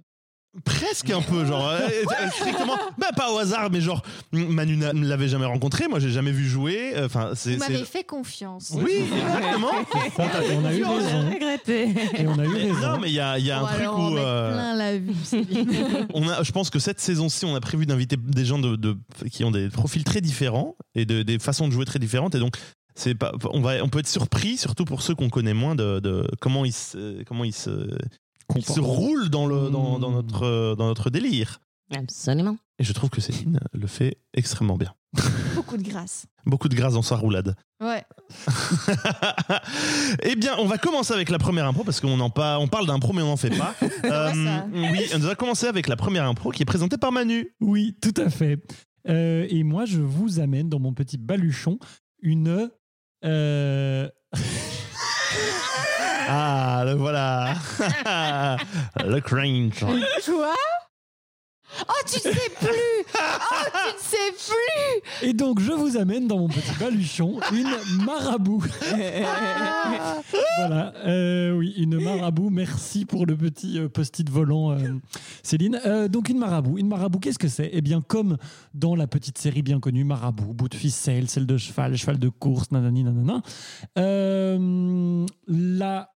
Presque 0.65 1.11
un 1.11 1.21
peu, 1.21 1.45
genre 1.45 1.67
euh, 1.69 1.81
euh, 1.81 2.31
strictement, 2.31 2.77
bah 2.97 3.09
pas 3.17 3.33
au 3.33 3.39
hasard, 3.39 3.71
mais 3.73 3.81
genre 3.81 4.03
Manu 4.33 4.77
ne 4.77 5.05
l'avait 5.07 5.27
jamais 5.29 5.47
rencontré, 5.47 5.89
moi 5.89 5.99
j'ai 5.99 6.11
jamais 6.11 6.31
vu 6.31 6.47
jouer. 6.49 6.93
euh, 6.95 7.07
Enfin, 7.07 7.31
c'est 7.35 7.55
Vous 7.55 7.59
m'avez 7.59 7.85
fait 7.85 8.05
confiance. 8.05 8.73
oui, 8.75 9.03
exactement. 9.13 9.71
on 10.19 10.65
a 10.65 10.73
eu 10.75 10.85
raison. 10.85 11.31
regretté. 11.33 11.89
Et 12.19 12.27
on 12.29 12.39
a 12.39 12.45
eu 12.45 12.49
Mais 12.49 12.59
raison. 12.73 12.93
non, 12.93 12.99
mais 13.01 13.09
il 13.09 13.15
y 13.15 13.21
a, 13.21 13.37
il 13.39 13.45
y 13.47 13.51
a 13.51 13.59
un 13.59 13.63
Bon, 13.63 13.67
truc 13.67 13.81
alors, 13.81 13.99
on 13.99 14.13
où 14.13 14.19
euh, 14.19 14.53
plein 14.53 14.77
la 14.77 14.97
vue, 14.99 15.13
on 16.15 16.29
a, 16.29 16.43
je 16.45 16.53
pense 16.53 16.71
que 16.71 16.79
cette 16.79 17.01
saison-ci, 17.01 17.45
on 17.47 17.55
a 17.57 17.61
prévu 17.61 17.85
d'inviter 17.87 18.17
des 18.17 18.45
gens 18.45 18.61
de, 18.61 18.77
de- 18.77 18.97
qui 19.33 19.43
ont 19.43 19.51
des 19.51 19.69
profils 19.69 20.05
très 20.05 20.21
différents 20.21 20.77
et 20.95 21.05
de- 21.05 21.23
des 21.25 21.39
façons 21.41 21.67
de 21.67 21.73
jouer 21.73 21.85
très 21.85 21.99
différentes, 21.99 22.35
et 22.37 22.39
donc 22.39 22.55
c'est 22.95 23.17
pas, 23.17 23.33
on 23.51 23.61
va, 23.61 23.83
on 23.83 23.89
peut 23.89 23.99
être 23.99 24.07
surpris, 24.09 24.57
surtout 24.57 24.85
pour 24.85 25.03
ceux 25.03 25.17
qu'on 25.17 25.31
connaît 25.31 25.53
moins, 25.55 25.75
de, 25.75 25.99
de 25.99 26.29
comment 26.41 26.65
ils 26.65 26.73
se, 26.73 27.25
comment 27.25 27.43
ils 27.43 27.53
se, 27.55 27.71
ils 28.57 28.65
se 28.65 28.81
roulent 28.81 29.29
dans 29.31 29.47
le, 29.47 29.71
dans, 29.71 29.99
dans 29.99 30.11
notre, 30.11 30.45
euh, 30.45 30.75
dans 30.75 30.87
notre 30.87 31.11
délire. 31.11 31.61
Absolument. 31.95 32.57
Et 32.79 32.85
je 32.85 32.93
trouve 32.93 33.11
que 33.11 33.21
Céline 33.21 33.61
le 33.73 33.87
fait 33.87 34.19
extrêmement 34.33 34.77
bien. 34.77 34.93
Beaucoup 35.55 35.77
de 35.77 35.83
grâce. 35.83 36.27
Beaucoup 36.47 36.69
de 36.69 36.75
grâce 36.75 36.95
dans 36.95 37.03
sa 37.03 37.17
roulade. 37.17 37.55
Ouais. 37.81 38.03
eh 40.23 40.35
bien, 40.37 40.55
on 40.59 40.67
va 40.67 40.79
commencer 40.79 41.13
avec 41.13 41.29
la 41.31 41.39
première 41.39 41.67
impro 41.67 41.85
parce 41.85 42.01
qu'on 42.01 42.19
en 42.21 42.31
pa- 42.31 42.59
on 42.59 42.67
parle 42.69 42.87
d'impro 42.87 43.13
mais 43.13 43.23
on 43.23 43.27
n'en 43.29 43.37
fait 43.37 43.51
pas. 43.57 43.75
Euh, 44.05 44.33
ça. 44.33 44.67
oui, 44.73 45.01
on 45.15 45.19
va 45.21 45.35
commencer 45.35 45.67
avec 45.67 45.89
la 45.89 45.97
première 45.97 46.25
impro 46.25 46.51
qui 46.51 46.63
est 46.63 46.67
présentée 46.67 46.97
par 46.99 47.13
Manu. 47.13 47.55
Oui, 47.61 47.97
tout 48.03 48.13
à 48.21 48.29
fait. 48.29 48.59
Euh, 49.09 49.47
et 49.49 49.63
moi, 49.63 49.85
je 49.87 50.01
vous 50.01 50.41
amène 50.41 50.69
dans 50.69 50.81
mon 50.81 50.93
petit 50.95 51.17
baluchon 51.19 51.79
une. 52.23 52.71
euh, 53.25 54.09
Ah, 56.29 56.83
le 56.87 56.95
voilà. 56.95 57.55
le 59.05 59.21
cringe. 59.21 59.81
Quoi 60.25 60.55
Oh, 61.89 61.93
tu 62.07 62.29
ne 62.29 62.33
sais 62.35 62.51
plus 62.61 62.71
Oh, 63.15 63.65
tu 63.73 63.95
ne 63.95 63.99
sais 63.99 64.53
plus 65.21 65.29
Et 65.29 65.33
donc, 65.33 65.61
je 65.61 65.73
vous 65.73 65.97
amène 65.97 66.29
dans 66.29 66.39
mon 66.39 66.49
petit 66.49 66.71
baluchon 66.79 67.41
une 67.53 68.05
marabout. 68.05 68.63
voilà, 70.59 70.93
euh, 71.05 71.53
oui, 71.57 71.75
une 71.77 72.01
marabout. 72.01 72.51
Merci 72.51 73.05
pour 73.05 73.27
le 73.27 73.37
petit 73.37 73.79
euh, 73.81 73.89
post-it 73.89 74.29
volant, 74.31 74.71
euh, 74.73 74.77
Céline. 75.43 75.81
Euh, 75.85 76.07
donc, 76.07 76.29
une 76.29 76.39
marabout. 76.39 76.79
Une 76.79 76.89
marabout, 76.89 77.19
qu'est-ce 77.19 77.39
que 77.41 77.49
c'est? 77.49 77.71
Eh 77.73 77.81
bien, 77.81 78.01
comme 78.01 78.37
dans 78.73 78.95
la 78.95 79.07
petite 79.09 79.39
série 79.39 79.63
bien 79.63 79.81
connue, 79.81 80.05
Marabout, 80.05 80.55
bout 80.55 80.69
de 80.69 80.77
ficelle, 80.77 81.29
celle 81.29 81.47
de 81.47 81.57
cheval, 81.57 81.97
cheval 81.97 82.19
de 82.19 82.29
course, 82.29 82.71
nanani, 82.71 83.03
nanana. 83.03 83.43
Euh, 83.99 85.27
la 85.49 86.14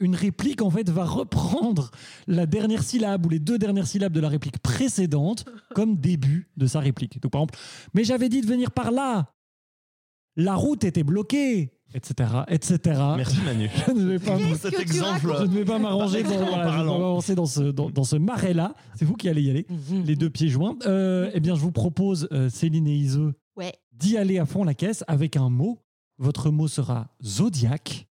une 0.00 0.14
réplique 0.14 0.62
en 0.62 0.70
fait 0.70 0.88
va 0.90 1.04
reprendre 1.04 1.90
la 2.26 2.46
dernière 2.46 2.82
syllabe 2.82 3.26
ou 3.26 3.28
les 3.28 3.38
deux 3.38 3.58
dernières 3.58 3.86
syllabes 3.86 4.12
de 4.12 4.20
la 4.20 4.28
réplique 4.28 4.58
précédente 4.58 5.44
comme 5.74 5.96
début 5.96 6.48
de 6.56 6.66
sa 6.66 6.80
réplique. 6.80 7.20
Donc 7.22 7.32
par 7.32 7.42
exemple, 7.42 7.58
mais 7.94 8.04
j'avais 8.04 8.28
dit 8.28 8.40
de 8.40 8.46
venir 8.46 8.70
par 8.70 8.90
là. 8.90 9.32
La 10.36 10.54
route 10.54 10.84
était 10.84 11.02
bloquée, 11.02 11.72
etc., 11.92 12.30
etc. 12.48 12.78
Merci 13.16 13.38
Manu. 13.44 13.68
Je 13.86 13.92
ne 13.92 14.06
vais 14.10 14.18
pas, 14.18 14.38
Cet 14.56 14.78
exemple. 14.78 15.34
je 15.38 15.42
ne 15.44 15.48
vais 15.54 15.64
pas 15.64 15.78
m'arranger 15.78 16.22
dans, 16.22 16.30
voilà, 16.30 16.84
m'avancer 16.84 17.34
dans 17.34 17.46
ce, 17.46 17.62
dans, 17.62 17.90
dans 17.90 18.04
ce 18.04 18.16
marais-là. 18.16 18.74
C'est 18.94 19.04
vous 19.04 19.14
qui 19.16 19.28
allez 19.28 19.42
y 19.42 19.50
aller, 19.50 19.66
les 20.06 20.16
deux 20.16 20.30
pieds 20.30 20.48
joints. 20.48 20.76
Euh, 20.86 21.30
eh 21.34 21.40
bien, 21.40 21.54
je 21.56 21.60
vous 21.60 21.72
propose, 21.72 22.28
euh, 22.32 22.48
Céline 22.48 22.86
et 22.86 22.94
Iseux, 22.94 23.34
Ouais. 23.56 23.74
d'y 23.92 24.16
aller 24.16 24.38
à 24.38 24.46
fond 24.46 24.64
la 24.64 24.74
caisse 24.74 25.04
avec 25.08 25.36
un 25.36 25.50
mot. 25.50 25.78
Votre 26.18 26.50
mot 26.50 26.68
sera 26.68 27.08
zodiaque. 27.22 28.06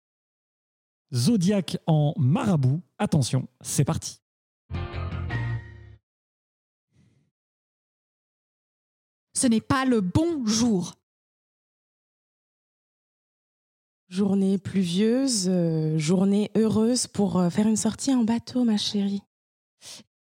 Zodiaque 1.14 1.78
en 1.88 2.14
marabout. 2.18 2.82
Attention, 2.98 3.48
c'est 3.62 3.86
parti. 3.86 4.20
Ce 9.34 9.48
n'est 9.48 9.62
pas 9.62 9.86
le 9.86 10.02
bon 10.02 10.46
jour. 10.46 10.96
Journée 14.08 14.58
pluvieuse, 14.58 15.48
euh, 15.50 15.98
journée 15.98 16.52
heureuse 16.56 17.08
pour 17.08 17.38
euh, 17.38 17.50
faire 17.50 17.68
une 17.68 17.76
sortie 17.76 18.14
en 18.14 18.24
bateau, 18.24 18.64
ma 18.64 18.78
chérie. 18.78 19.22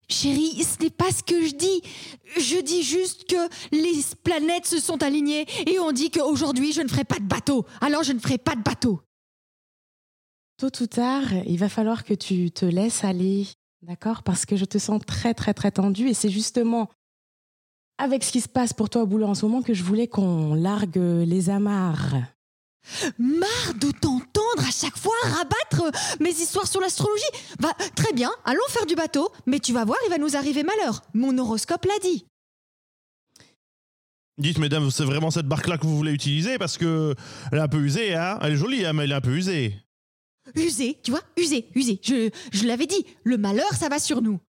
Chérie, 0.09 0.63
ce 0.63 0.83
n'est 0.83 0.91
pas 0.91 1.11
ce 1.11 1.23
que 1.23 1.47
je 1.47 1.55
dis. 1.55 1.83
Je 2.37 2.61
dis 2.61 2.83
juste 2.83 3.29
que 3.29 3.37
les 3.73 4.03
planètes 4.23 4.67
se 4.67 4.81
sont 4.81 5.03
alignées 5.03 5.47
et 5.67 5.79
on 5.79 5.93
dit 5.93 6.11
qu'aujourd'hui 6.11 6.73
je 6.73 6.81
ne 6.81 6.89
ferai 6.89 7.05
pas 7.05 7.19
de 7.19 7.25
bateau. 7.25 7.67
Alors 7.81 8.03
je 8.03 8.13
ne 8.13 8.19
ferai 8.19 8.39
pas 8.39 8.55
de 8.55 8.63
bateau. 8.63 9.01
Tôt 10.59 10.71
ou 10.81 10.87
tard, 10.87 11.33
il 11.47 11.59
va 11.59 11.69
falloir 11.69 12.03
que 12.05 12.15
tu 12.15 12.51
te 12.51 12.65
laisses 12.65 13.05
aller, 13.05 13.47
d'accord? 13.83 14.23
Parce 14.23 14.47
que 14.47 14.57
je 14.57 14.65
te 14.65 14.79
sens 14.79 15.03
très, 15.07 15.35
très, 15.35 15.53
très 15.53 15.71
tendue 15.71 16.09
et 16.09 16.15
c'est 16.15 16.31
justement 16.31 16.89
avec 17.99 18.25
ce 18.25 18.33
qui 18.33 18.41
se 18.41 18.49
passe 18.49 18.73
pour 18.73 18.89
toi 18.89 19.03
au 19.03 19.07
boulot 19.07 19.27
en 19.27 19.35
ce 19.35 19.45
moment 19.45 19.61
que 19.61 19.75
je 19.75 19.83
voulais 19.83 20.09
qu'on 20.09 20.55
largue 20.55 20.97
les 20.97 21.51
amarres. 21.51 22.15
Marre 23.19 23.75
de 23.81 23.91
t'entendre 23.91 24.67
à 24.67 24.71
chaque 24.71 24.97
fois 24.97 25.15
rabattre 25.25 25.91
mes 26.21 26.31
histoires 26.31 26.67
sur 26.67 26.81
l'astrologie. 26.81 27.23
Va 27.59 27.75
très 27.95 28.13
bien, 28.15 28.31
allons 28.45 28.61
faire 28.69 28.87
du 28.87 28.95
bateau, 28.95 29.31
mais 29.45 29.61
tu 29.61 29.73
vas 29.73 29.85
voir, 29.85 29.99
il 30.07 30.11
va 30.11 30.19
nous 30.19 30.37
arriver 30.37 30.63
malheur. 30.63 31.03
Mon 31.13 31.37
horoscope 31.37 31.85
l'a 31.85 31.99
dit. 32.03 32.25
Dites 34.39 34.59
mesdames, 34.59 34.91
c'est 34.91 35.05
vraiment 35.05 35.31
cette 35.31 35.49
barque-là 35.49 35.79
que 35.79 35.87
vous 35.87 35.97
voulez 35.97 36.13
utiliser 36.13 36.59
parce 36.59 36.79
que 36.79 37.15
elle 37.53 37.59
est 37.59 37.63
un 37.63 37.69
peu 37.69 37.81
usée, 37.81 38.15
hein? 38.15 38.39
Elle 38.43 38.53
est 38.53 38.57
jolie, 38.57 38.85
hein, 38.85 38.93
mais 38.93 39.05
elle 39.05 39.13
est 39.13 39.17
un 39.17 39.21
peu 39.21 39.37
usée. 39.37 39.75
Usé, 40.55 40.99
tu 41.03 41.11
vois, 41.11 41.23
usé, 41.37 41.69
usé. 41.75 42.01
Je, 42.03 42.31
je 42.53 42.67
l'avais 42.67 42.87
dit, 42.87 43.05
le 43.25 43.37
malheur, 43.37 43.73
ça 43.73 43.89
va 43.89 43.99
sur 43.99 44.23
nous. 44.23 44.41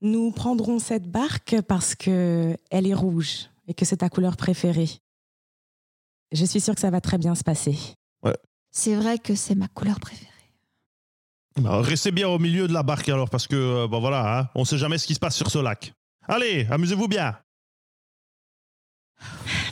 Nous 0.00 0.30
prendrons 0.32 0.78
cette 0.78 1.10
barque 1.10 1.60
parce 1.62 1.94
que 1.94 2.56
elle 2.70 2.86
est 2.86 2.94
rouge 2.94 3.50
et 3.66 3.74
que 3.74 3.84
c'est 3.84 3.98
ta 3.98 4.08
couleur 4.08 4.36
préférée. 4.36 4.90
Je 6.32 6.44
suis 6.44 6.60
sûre 6.60 6.74
que 6.74 6.80
ça 6.80 6.90
va 6.90 7.00
très 7.00 7.18
bien 7.18 7.34
se 7.34 7.44
passer. 7.44 7.76
C'est 8.70 8.94
vrai 8.94 9.18
que 9.18 9.34
c'est 9.34 9.54
ma 9.54 9.68
couleur 9.68 9.98
préférée. 9.98 10.28
Bah, 11.56 11.80
restez 11.80 12.10
bien 12.12 12.28
au 12.28 12.38
milieu 12.38 12.68
de 12.68 12.72
la 12.72 12.82
barque 12.82 13.08
alors, 13.08 13.30
parce 13.30 13.46
que, 13.46 13.56
euh, 13.56 13.88
bah 13.88 13.98
voilà, 13.98 14.38
hein, 14.38 14.48
on 14.54 14.64
sait 14.64 14.78
jamais 14.78 14.98
ce 14.98 15.06
qui 15.06 15.14
se 15.14 15.18
passe 15.18 15.36
sur 15.36 15.50
ce 15.50 15.58
lac. 15.58 15.92
Allez, 16.28 16.66
amusez-vous 16.70 17.08
bien. 17.08 17.36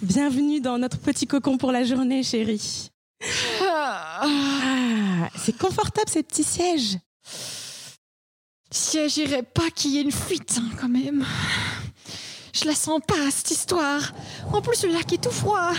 Bienvenue 0.03 0.61
dans 0.61 0.79
notre 0.79 0.99
petit 0.99 1.27
cocon 1.27 1.59
pour 1.59 1.71
la 1.71 1.85
journée, 1.85 2.23
chérie. 2.23 2.91
Ah, 3.63 4.27
c'est 5.37 5.57
confortable 5.57 6.09
ces 6.09 6.23
petits 6.23 6.45
sièges. 6.45 6.99
Siégirais 8.71 9.43
pas 9.43 9.71
qu'il 9.71 9.93
y 9.93 9.99
ait 9.99 10.03
une 10.03 10.13
fuite, 10.13 10.59
hein, 10.59 10.71
quand 10.81 10.89
même. 10.89 11.25
Je 12.53 12.65
la 12.65 12.75
sens 12.75 13.01
pas, 13.07 13.31
cette 13.31 13.51
histoire. 13.51 14.13
En 14.53 14.61
plus, 14.63 14.83
le 14.85 14.93
lac 14.93 15.13
est 15.13 15.23
tout 15.23 15.31
froid. 15.31 15.73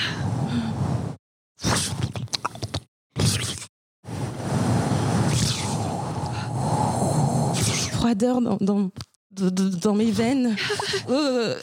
Froideur 7.94 8.41
dans, 8.41 8.58
dans, 8.62 8.89
dans- 9.38 9.70
dans 9.79 9.94
mes 9.96 10.12
veines. 10.12 10.56
Euh, 11.10 11.56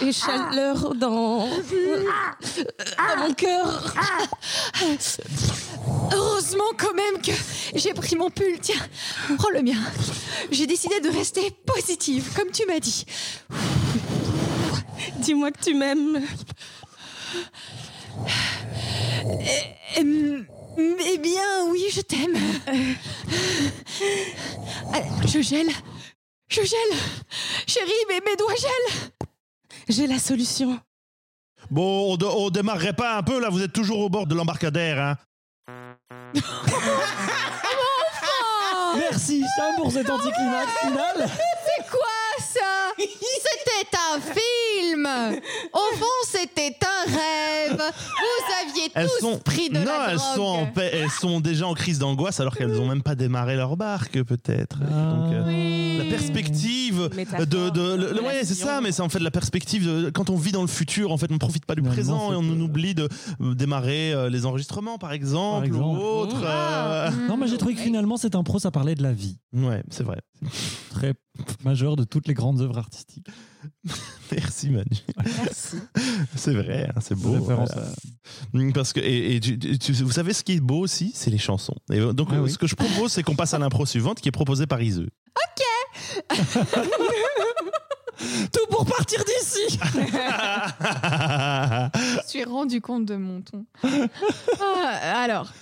et 0.00 0.12
chaleur 0.12 0.94
dans, 0.94 1.46
dans 1.48 3.16
mon 3.18 3.34
cœur. 3.34 3.94
Heureusement 6.12 6.64
quand 6.78 6.94
même 6.94 7.20
que 7.20 7.32
j'ai 7.74 7.92
pris 7.92 8.16
mon 8.16 8.30
pull. 8.30 8.58
Tiens, 8.62 8.76
prends 9.38 9.50
le 9.50 9.62
mien. 9.62 9.76
J'ai 10.50 10.66
décidé 10.66 11.00
de 11.00 11.10
rester 11.10 11.50
positive, 11.66 12.30
comme 12.34 12.50
tu 12.50 12.64
m'as 12.66 12.78
dit. 12.80 13.04
Dis-moi 15.18 15.50
que 15.50 15.62
tu 15.62 15.74
m'aimes. 15.74 16.22
Hum, 19.98 20.44
Eh 20.78 21.18
bien, 21.18 21.64
oui, 21.70 21.84
je 21.92 22.00
t'aime. 22.02 22.36
Ah, 24.92 24.98
Je 25.26 25.40
gèle. 25.40 25.68
Je 26.56 26.62
gèle. 26.62 26.98
Chérie, 27.66 27.90
mais 28.08 28.20
mes 28.24 28.34
doigts 28.36 28.54
gèlent. 28.54 29.10
J'ai 29.88 30.06
la 30.06 30.18
solution. 30.18 30.78
Bon, 31.70 32.12
on, 32.12 32.16
de- 32.16 32.24
on 32.24 32.48
démarrerait 32.48 32.94
pas 32.94 33.16
un 33.18 33.22
peu 33.22 33.38
là, 33.40 33.50
vous 33.50 33.62
êtes 33.62 33.72
toujours 33.74 33.98
au 34.00 34.08
bord 34.08 34.26
de 34.26 34.34
l'embarcadère, 34.34 34.98
hein. 34.98 35.16
Merci 38.98 39.44
Cham 39.56 39.74
pour 39.76 39.92
cet 39.92 40.08
anticlimax 40.08 40.72
final. 40.80 41.28
C'est 41.66 41.90
quoi 41.90 42.38
ça? 42.38 42.92
C'était 42.98 43.96
un 44.14 44.20
film 44.20 44.75
Au 45.72 45.96
fond, 45.96 46.06
c'était 46.26 46.76
un 46.82 47.10
rêve 47.10 47.76
Vous 47.76 48.70
aviez 48.70 48.90
Elles 48.94 49.08
tous 49.18 49.26
sont 49.26 49.38
pris 49.38 49.68
de 49.68 49.78
non, 49.78 49.84
la 49.84 50.10
elles 50.10 50.16
drogue 50.16 50.34
sont 50.36 50.42
en 50.42 50.66
paix- 50.66 50.90
elles 50.92 51.10
sont 51.10 51.40
déjà 51.40 51.66
en 51.66 51.74
crise 51.74 51.98
d'angoisse 51.98 52.40
alors 52.40 52.56
qu'elles 52.56 52.80
ont 52.80 52.86
même 52.88 53.02
pas 53.02 53.14
démarré 53.14 53.56
leur 53.56 53.76
barque 53.76 54.22
peut-être. 54.22 54.78
Donc, 54.78 55.32
euh, 55.32 55.44
Oui. 55.46 55.98
La 55.98 56.04
perspective 56.04 57.08
Métaphore, 57.14 57.46
de, 57.46 57.70
de 57.70 57.94
le- 57.94 58.12
le- 58.12 58.22
ouais 58.22 58.44
c'est 58.44 58.54
ça 58.54 58.80
mais 58.80 58.92
c'est 58.92 59.02
en 59.02 59.08
fait 59.08 59.18
la 59.18 59.30
perspective 59.30 59.84
de, 59.86 60.10
quand 60.10 60.30
on 60.30 60.36
vit 60.36 60.52
dans 60.52 60.62
le 60.62 60.68
futur 60.68 61.10
en 61.12 61.18
fait 61.18 61.30
on 61.30 61.38
profite 61.38 61.64
pas 61.66 61.74
du 61.74 61.82
présent 61.82 62.32
et 62.32 62.36
on 62.36 62.42
c'est 62.42 62.48
que- 62.48 62.62
oublie 62.62 62.94
de 62.94 63.08
euh, 63.40 63.54
démarrer 63.54 64.12
euh, 64.12 64.28
les 64.30 64.46
enregistrements 64.46 64.98
par 64.98 65.12
exemple, 65.12 65.66
exemple. 65.66 65.84
ou 65.98 66.00
autre. 66.00 66.42
euh, 66.44 67.10
Non, 67.28 67.36
mais 67.36 67.48
j'ai 67.48 67.56
trouvé 67.58 67.74
que 67.74 67.80
finalement, 67.80 68.16
cette 68.16 68.34
impro, 68.34 68.58
ça 68.58 68.70
parlait 68.70 68.94
de 68.94 69.02
la 69.02 69.12
vie. 69.12 69.38
Ouais 69.52 69.82
c'est 69.90 70.04
vrai. 70.04 70.18
Très 70.90 71.14
majeur 71.64 71.96
de 71.96 72.04
toutes 72.04 72.28
les 72.28 72.34
grandes 72.34 72.60
œuvres 72.60 72.78
artistiques. 72.78 73.26
Merci 74.32 74.70
Manu. 74.70 74.86
Merci. 75.44 75.76
C'est 76.36 76.52
vrai 76.54 76.88
hein, 76.94 77.00
c'est 77.00 77.14
beau. 77.14 77.32
Référence 77.32 77.70
voilà. 77.72 77.88
à- 77.88 77.94
Mm, 78.52 78.72
Parce 78.72 78.92
que 78.92 79.00
et, 79.00 79.36
et 79.36 79.40
tu- 79.40 79.58
tu- 79.58 79.92
vous 79.92 80.10
savez 80.12 80.32
ce 80.32 80.42
qui 80.42 80.52
est 80.54 80.60
beau 80.60 80.80
aussi, 80.80 81.12
c'est 81.14 81.30
les 81.30 81.38
chansons. 81.38 81.76
Et 81.92 81.98
euh, 82.00 82.12
donc 82.12 82.28
Ah 82.32 82.36
euh, 82.36 82.42
oui. 82.42 82.50
ce 82.50 82.58
que 82.58 82.66
je 82.66 82.74
propose, 82.74 83.12
c'est 83.12 83.22
qu'on 83.22 83.36
passe 83.36 83.54
à 83.54 83.58
l'impro 83.58 83.86
suivante 83.86 84.20
qui 84.20 84.28
est 84.28 84.32
proposée 84.32 84.66
par 84.66 84.82
Iseux. 84.82 85.08
Tout 88.52 88.66
pour 88.70 88.84
partir 88.86 89.22
d'ici 89.24 89.78
Je 89.92 89.98
me 92.16 92.22
suis 92.26 92.44
rendu 92.44 92.80
compte 92.80 93.04
de 93.04 93.16
mon 93.16 93.42
ton. 93.42 93.64
Ah, 94.60 95.20
alors, 95.22 95.52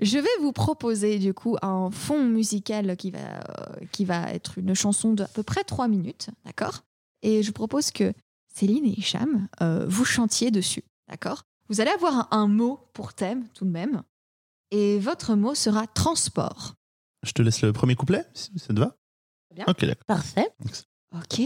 je 0.00 0.18
vais 0.18 0.28
vous 0.40 0.52
proposer 0.52 1.18
du 1.18 1.34
coup 1.34 1.56
un 1.62 1.90
fond 1.90 2.22
musical 2.24 2.96
qui 2.96 3.10
va, 3.10 3.18
euh, 3.18 3.84
qui 3.92 4.04
va 4.04 4.30
être 4.32 4.58
une 4.58 4.74
chanson 4.74 5.12
de 5.14 5.24
à 5.24 5.28
peu 5.28 5.42
près 5.42 5.64
3 5.64 5.88
minutes, 5.88 6.28
d'accord? 6.44 6.82
Et 7.22 7.42
je 7.42 7.50
propose 7.50 7.90
que 7.90 8.12
Céline 8.48 8.84
et 8.84 8.98
Hicham, 8.98 9.48
euh, 9.60 9.86
vous 9.86 10.04
chantiez 10.04 10.50
dessus, 10.50 10.84
d'accord? 11.08 11.42
Vous 11.68 11.80
allez 11.80 11.90
avoir 11.90 12.32
un, 12.32 12.42
un 12.42 12.48
mot 12.48 12.88
pour 12.92 13.14
thème 13.14 13.48
tout 13.54 13.64
de 13.64 13.70
même, 13.70 14.02
et 14.70 14.98
votre 14.98 15.34
mot 15.34 15.54
sera 15.54 15.86
transport. 15.86 16.74
Je 17.22 17.32
te 17.32 17.42
laisse 17.42 17.62
le 17.62 17.72
premier 17.72 17.96
couplet, 17.96 18.24
si 18.34 18.56
ça 18.58 18.72
te 18.72 18.78
va? 18.78 18.96
Bien. 19.54 19.64
Ok, 19.68 19.84
d'accord. 19.84 20.04
Parfait. 20.06 20.48
Ok. 21.12 21.40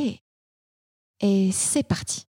Et 1.20 1.52
c'est 1.52 1.82
parti. 1.82 2.26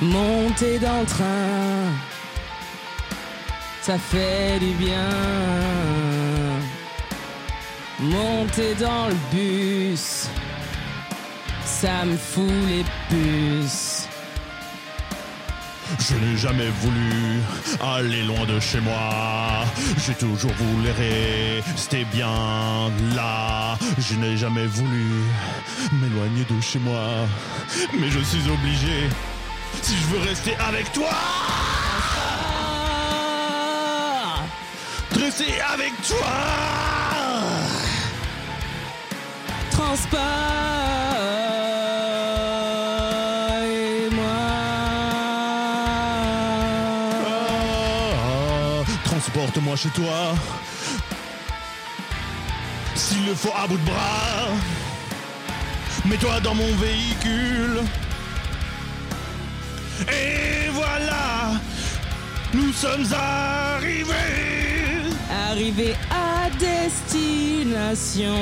Monter 0.00 0.78
dans 0.78 1.00
le 1.00 1.06
train, 1.06 1.92
ça 3.82 3.98
fait 3.98 4.60
du 4.60 4.72
bien. 4.74 5.08
Monter 7.98 8.76
dans 8.76 9.08
le 9.08 9.16
bus, 9.32 10.28
ça 11.64 12.04
me 12.04 12.16
fout 12.16 12.48
les 12.68 12.84
puces. 13.08 14.06
Je 15.98 16.14
n'ai 16.14 16.36
jamais 16.36 16.68
voulu 16.80 17.40
aller 17.80 18.22
loin 18.22 18.46
de 18.46 18.60
chez 18.60 18.80
moi. 18.80 19.64
J'ai 20.06 20.14
toujours 20.14 20.52
voulu 20.52 20.90
rester 20.90 22.04
bien 22.12 22.30
là. 23.16 23.76
Je 23.98 24.14
n'ai 24.14 24.36
jamais 24.36 24.66
voulu 24.66 25.06
m'éloigner 25.92 26.44
de 26.44 26.60
chez 26.60 26.78
moi. 26.78 27.26
Mais 27.98 28.10
je 28.10 28.20
suis 28.20 28.48
obligé. 28.48 29.08
Si 29.82 29.96
je 29.96 30.06
veux 30.06 30.20
rester 30.28 30.56
avec 30.56 30.92
toi, 30.92 31.10
de 35.14 35.20
rester 35.20 35.60
avec 35.72 35.92
toi. 36.06 36.26
Transporte-moi. 39.70 40.28
Ah, 47.26 48.82
Transporte-moi 49.04 49.76
chez 49.76 49.88
toi. 49.90 50.34
S'il 52.94 53.26
le 53.26 53.34
faut 53.34 53.52
à 53.56 53.66
bout 53.66 53.76
de 53.78 53.84
bras. 53.84 54.48
Mets-toi 56.04 56.40
dans 56.40 56.54
mon 56.54 56.74
véhicule. 56.76 57.80
Et 60.06 60.68
voilà, 60.72 61.58
nous 62.54 62.72
sommes 62.72 63.06
arrivés. 63.12 64.14
Arrivé 65.50 65.96
à 66.10 66.48
destination. 66.50 68.38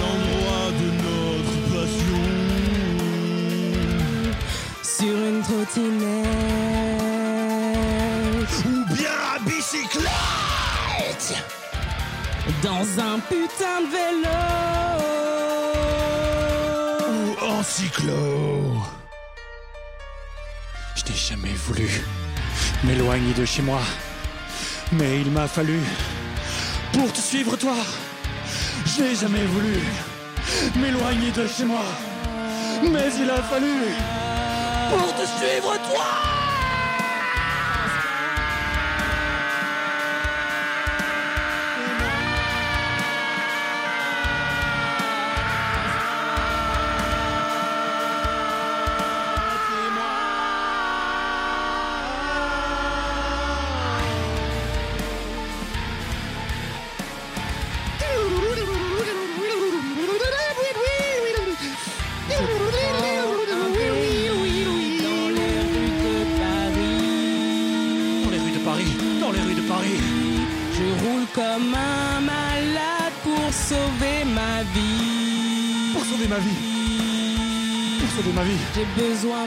L'endroit 0.00 0.70
de 0.80 0.88
notre 1.06 1.56
passion. 1.72 2.24
Sur 4.82 5.16
une 5.16 5.42
trottinette. 5.42 6.26
Ou 8.66 8.94
bien 8.94 9.16
à 9.34 9.38
bicyclette. 9.38 11.28
Dans 12.62 12.86
un 13.00 13.18
putain 13.20 13.80
de 13.82 13.88
vélo. 13.92 14.38
Ou 17.08 17.44
en 17.44 17.62
cyclo. 17.62 18.65
Voulu 21.66 21.88
m'éloigner 22.84 23.34
de 23.34 23.44
chez 23.44 23.62
moi. 23.62 23.80
Mais 24.92 25.20
il 25.20 25.30
m'a 25.30 25.48
fallu 25.48 25.80
pour 26.92 27.12
te 27.12 27.20
suivre 27.20 27.56
toi. 27.56 27.76
Je 28.84 29.02
n'ai 29.02 29.14
jamais 29.14 29.44
voulu 29.46 29.78
m'éloigner 30.76 31.30
de 31.32 31.46
chez 31.46 31.64
moi. 31.64 31.84
Mais 32.82 33.10
il 33.20 33.30
a 33.30 33.42
fallu 33.42 33.76
pour 34.90 35.14
te 35.14 35.26
suivre 35.26 35.72
toi. 35.88 36.35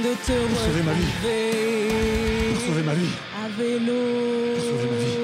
De 0.10 0.16
te 0.16 0.34
Pour 0.48 0.60
sauver 0.60 0.84
ma 0.84 0.94
vie. 0.94 1.12
Pour 2.54 2.62
sauver 2.66 2.84
ma 2.84 2.94
vie. 2.94 3.14
à 3.36 3.48
vélo. 3.58 4.02
Pour 4.56 4.64
sauver 4.66 4.88
ma 4.92 4.98
vie. 5.06 5.18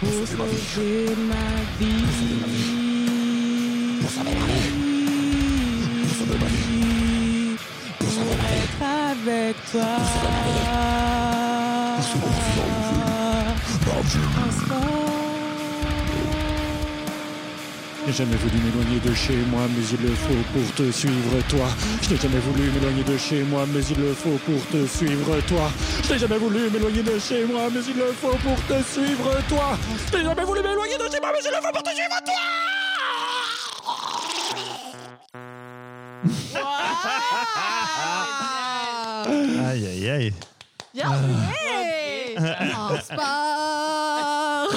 Pour 0.00 0.10
sauver 0.26 0.36
ma 0.36 0.46
vie. 0.46 0.58
Pour 4.00 4.10
sauver 4.10 4.34
ma 4.34 4.46
vie. 4.46 4.68
Pour 6.02 6.10
sauver 6.16 6.38
ma 6.38 6.46
vie. 6.46 7.56
Pour 7.98 8.10
sauver 8.10 8.36
ma 8.36 8.48
vie. 8.48 8.62
Être 8.62 8.82
avec 9.10 9.54
toi. 9.70 9.92
Un 14.36 14.50
sport. 14.52 15.13
Je 15.13 15.13
n'ai 18.06 18.12
jamais 18.12 18.36
voulu 18.36 18.58
m'éloigner 18.58 19.00
de 19.00 19.14
chez 19.14 19.36
moi, 19.50 19.62
mais 19.74 19.84
il 19.92 20.02
le 20.06 20.14
faut 20.14 20.42
pour 20.52 20.74
te 20.74 20.90
suivre 20.92 21.40
toi. 21.48 21.66
Je 22.02 22.10
n'ai 22.10 22.16
jamais 22.20 22.38
voulu 22.38 22.70
m'éloigner 22.70 23.02
de 23.04 23.16
chez 23.16 23.42
moi, 23.44 23.64
mais 23.72 23.80
il 23.84 23.98
le 24.00 24.12
faut 24.14 24.38
pour 24.44 24.66
te 24.68 24.86
suivre 24.86 25.40
toi. 25.48 25.70
Je 26.06 26.12
n'ai 26.12 26.18
jamais 26.18 26.38
voulu 26.38 26.70
m'éloigner 26.70 27.02
de 27.02 27.18
chez 27.18 27.44
moi, 27.44 27.62
mais 27.72 27.80
il 27.88 27.96
le 27.96 28.12
faut 28.12 28.36
pour 28.42 28.56
te 28.66 28.82
suivre 28.92 29.30
toi. 29.48 29.78
Je 30.12 30.18
n'ai 30.18 30.24
jamais 30.24 30.44
voulu 30.44 30.62
m'éloigner 30.62 30.98
de 30.98 31.08
chez 31.10 31.20
moi, 31.20 31.30
mais 31.32 31.40
il 31.44 31.50
le 31.50 31.60
faut 31.62 31.72
pour 31.72 31.82
te 31.82 31.90
suivre 31.90 32.20
toi. 32.24 32.34
Aïe, 39.66 39.86
aïe, 39.86 40.10
aïe. 40.10 40.32
Bien 40.94 41.08
joué 41.08 42.36
Un 42.36 43.00
sport 43.00 44.68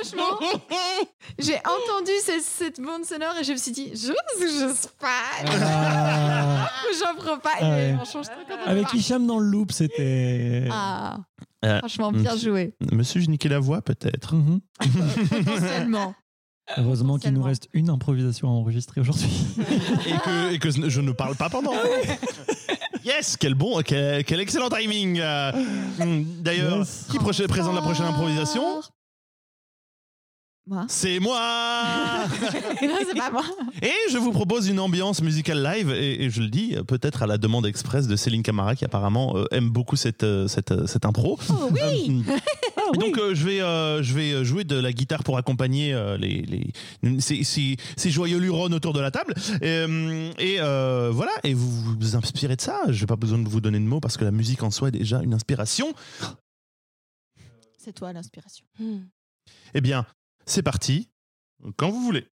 Franchement, 0.00 0.38
j'ai 1.38 1.56
entendu 1.56 2.12
cette, 2.22 2.42
cette 2.42 2.80
bande 2.80 3.04
sonore 3.04 3.34
et 3.40 3.44
je 3.44 3.52
me 3.52 3.56
suis 3.56 3.72
dit, 3.72 3.90
je 3.94 4.12
je 4.40 4.72
sais 4.74 4.88
pas, 5.00 5.22
Ah, 5.46 6.68
j'en 6.98 7.14
prends 7.16 7.38
pas. 7.38 7.50
Ah 7.60 7.70
ouais. 7.70 7.90
Et 7.90 7.94
franchement, 7.94 8.22
je 8.22 8.70
avec. 8.70 8.92
Hicham 8.94 9.26
dans 9.26 9.38
le 9.38 9.46
loop, 9.48 9.72
c'était. 9.72 10.68
Ah, 10.70 11.16
Euh, 11.64 11.78
franchement, 11.78 12.12
bien 12.12 12.36
joué. 12.36 12.74
Monsieur, 12.92 13.20
je 13.20 13.28
niquais 13.28 13.48
la 13.48 13.58
voix 13.58 13.82
peut-être. 13.82 14.34
Mhm. 14.34 14.60
Potentiellement. 15.44 16.14
Heureusement 16.76 17.18
qu'il 17.18 17.32
nous 17.32 17.42
reste 17.42 17.66
une 17.72 17.88
improvisation 17.90 18.48
à 18.48 18.50
enregistrer 18.52 19.00
aujourd'hui. 19.00 19.30
et, 20.06 20.12
que, 20.24 20.52
et 20.54 20.58
que 20.58 20.70
je 20.70 21.00
ne 21.00 21.12
parle 21.12 21.34
pas 21.34 21.48
pendant. 21.48 21.72
yes, 23.04 23.36
quel 23.38 23.54
bon, 23.54 23.80
quel, 23.82 24.22
quel 24.24 24.38
excellent 24.40 24.68
timing. 24.68 25.18
euh. 25.18 25.50
D'ailleurs, 26.40 26.78
Yes. 26.80 27.06
qui 27.10 27.18
présente 27.18 27.74
la 27.74 27.80
prochaine 27.80 28.04
improvisation? 28.06 28.82
Moi 30.68 30.86
C'est 30.88 31.18
moi 31.18 31.38
Non, 32.82 32.94
c'est 33.06 33.16
pas 33.16 33.30
moi. 33.30 33.44
Et 33.82 33.92
je 34.10 34.18
vous 34.18 34.32
propose 34.32 34.68
une 34.68 34.80
ambiance 34.80 35.22
musicale 35.22 35.62
live, 35.62 35.90
et, 35.90 36.24
et 36.24 36.30
je 36.30 36.42
le 36.42 36.48
dis, 36.48 36.76
peut-être 36.86 37.22
à 37.22 37.26
la 37.26 37.38
demande 37.38 37.66
express 37.66 38.06
de 38.06 38.16
Céline 38.16 38.42
Camara, 38.42 38.76
qui 38.76 38.84
apparemment 38.84 39.36
euh, 39.36 39.46
aime 39.50 39.70
beaucoup 39.70 39.96
cette, 39.96 40.24
euh, 40.24 40.46
cette, 40.48 40.72
euh, 40.72 40.86
cette 40.86 41.04
impro. 41.06 41.38
Oh 41.50 41.70
oui 41.72 42.22
et 42.94 42.98
donc 42.98 43.18
euh, 43.18 43.34
je 43.34 43.44
vais 43.44 43.60
euh, 43.60 44.02
je 44.02 44.14
vais 44.14 44.44
jouer 44.44 44.64
de 44.64 44.76
la 44.76 44.92
guitare 44.92 45.24
pour 45.24 45.36
accompagner 45.36 45.92
euh, 45.92 46.16
les, 46.16 46.42
les 46.42 47.20
ces, 47.20 47.44
ces, 47.44 47.76
ces 47.96 48.10
joyeux 48.10 48.38
lurons 48.38 48.70
autour 48.72 48.92
de 48.92 49.00
la 49.00 49.10
table 49.10 49.34
et 49.62 50.56
euh, 50.60 51.10
voilà 51.12 51.32
et 51.44 51.54
vous 51.54 51.70
vous 51.70 52.16
inspirez 52.16 52.56
de 52.56 52.60
ça 52.60 52.80
j'ai 52.88 53.06
pas 53.06 53.16
besoin 53.16 53.38
de 53.38 53.48
vous 53.48 53.60
donner 53.60 53.78
de 53.78 53.84
mots 53.84 54.00
parce 54.00 54.16
que 54.16 54.24
la 54.24 54.30
musique 54.30 54.62
en 54.62 54.70
soi 54.70 54.88
est 54.88 54.92
déjà 54.92 55.20
une 55.22 55.34
inspiration 55.34 55.92
C'est 57.76 57.92
toi 57.92 58.12
l'inspiration. 58.12 58.64
Hmm. 58.78 59.00
eh 59.74 59.80
bien 59.80 60.06
c'est 60.48 60.62
parti 60.62 61.10
quand 61.76 61.90
vous 61.90 62.00
voulez 62.00 62.26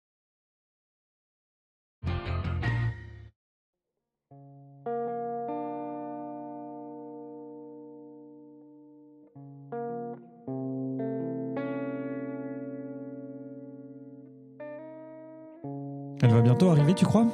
Elle 16.21 16.31
va 16.31 16.41
bientôt 16.41 16.69
arriver, 16.69 16.95
tu 16.95 17.05
crois? 17.05 17.27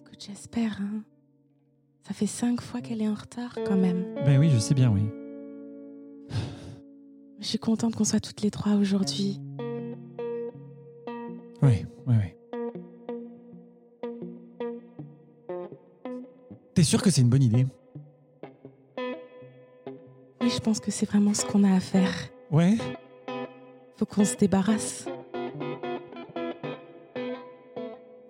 Écoute, 0.00 0.24
j'espère. 0.24 0.78
Hein. 0.80 1.02
Ça 2.06 2.14
fait 2.14 2.28
cinq 2.28 2.60
fois 2.60 2.80
qu'elle 2.80 3.02
est 3.02 3.08
en 3.08 3.14
retard 3.14 3.56
quand 3.66 3.76
même. 3.76 4.04
Ben 4.24 4.38
oui, 4.38 4.50
je 4.50 4.58
sais 4.58 4.74
bien, 4.74 4.90
oui. 4.90 5.02
Je 7.46 7.50
suis 7.50 7.58
contente 7.60 7.94
qu'on 7.94 8.02
soit 8.02 8.18
toutes 8.18 8.40
les 8.40 8.50
trois 8.50 8.72
aujourd'hui. 8.72 9.40
Oui, 11.62 11.86
oui, 12.08 12.16
oui. 12.18 12.34
T'es 16.74 16.82
sûr 16.82 17.00
que 17.00 17.08
c'est 17.08 17.20
une 17.20 17.28
bonne 17.28 17.44
idée? 17.44 17.64
Oui, 20.40 20.50
je 20.50 20.58
pense 20.58 20.80
que 20.80 20.90
c'est 20.90 21.06
vraiment 21.06 21.34
ce 21.34 21.44
qu'on 21.44 21.62
a 21.62 21.72
à 21.72 21.78
faire. 21.78 22.10
Ouais 22.50 22.78
Faut 23.96 24.06
qu'on 24.06 24.24
se 24.24 24.34
débarrasse. 24.34 25.06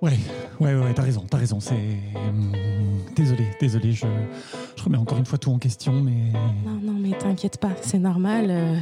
Ouais, 0.02 0.18
ouais, 0.60 0.74
ouais, 0.74 0.92
t'as 0.92 1.02
raison, 1.02 1.24
t'as 1.26 1.38
raison. 1.38 1.58
C'est. 1.58 2.00
hum, 2.14 2.52
Désolé, 3.16 3.46
désolé, 3.58 3.92
je... 3.92 4.06
je 4.86 4.88
remets 4.88 4.98
encore 5.02 5.18
une 5.18 5.24
fois 5.26 5.36
tout 5.38 5.50
en 5.50 5.58
question, 5.58 5.92
mais. 5.94 6.12
Non, 6.64 6.78
non, 6.80 6.92
mais 6.98 7.10
t'inquiète 7.18 7.58
pas, 7.58 7.70
c'est 7.82 7.98
normal. 7.98 8.46
euh. 8.50 8.76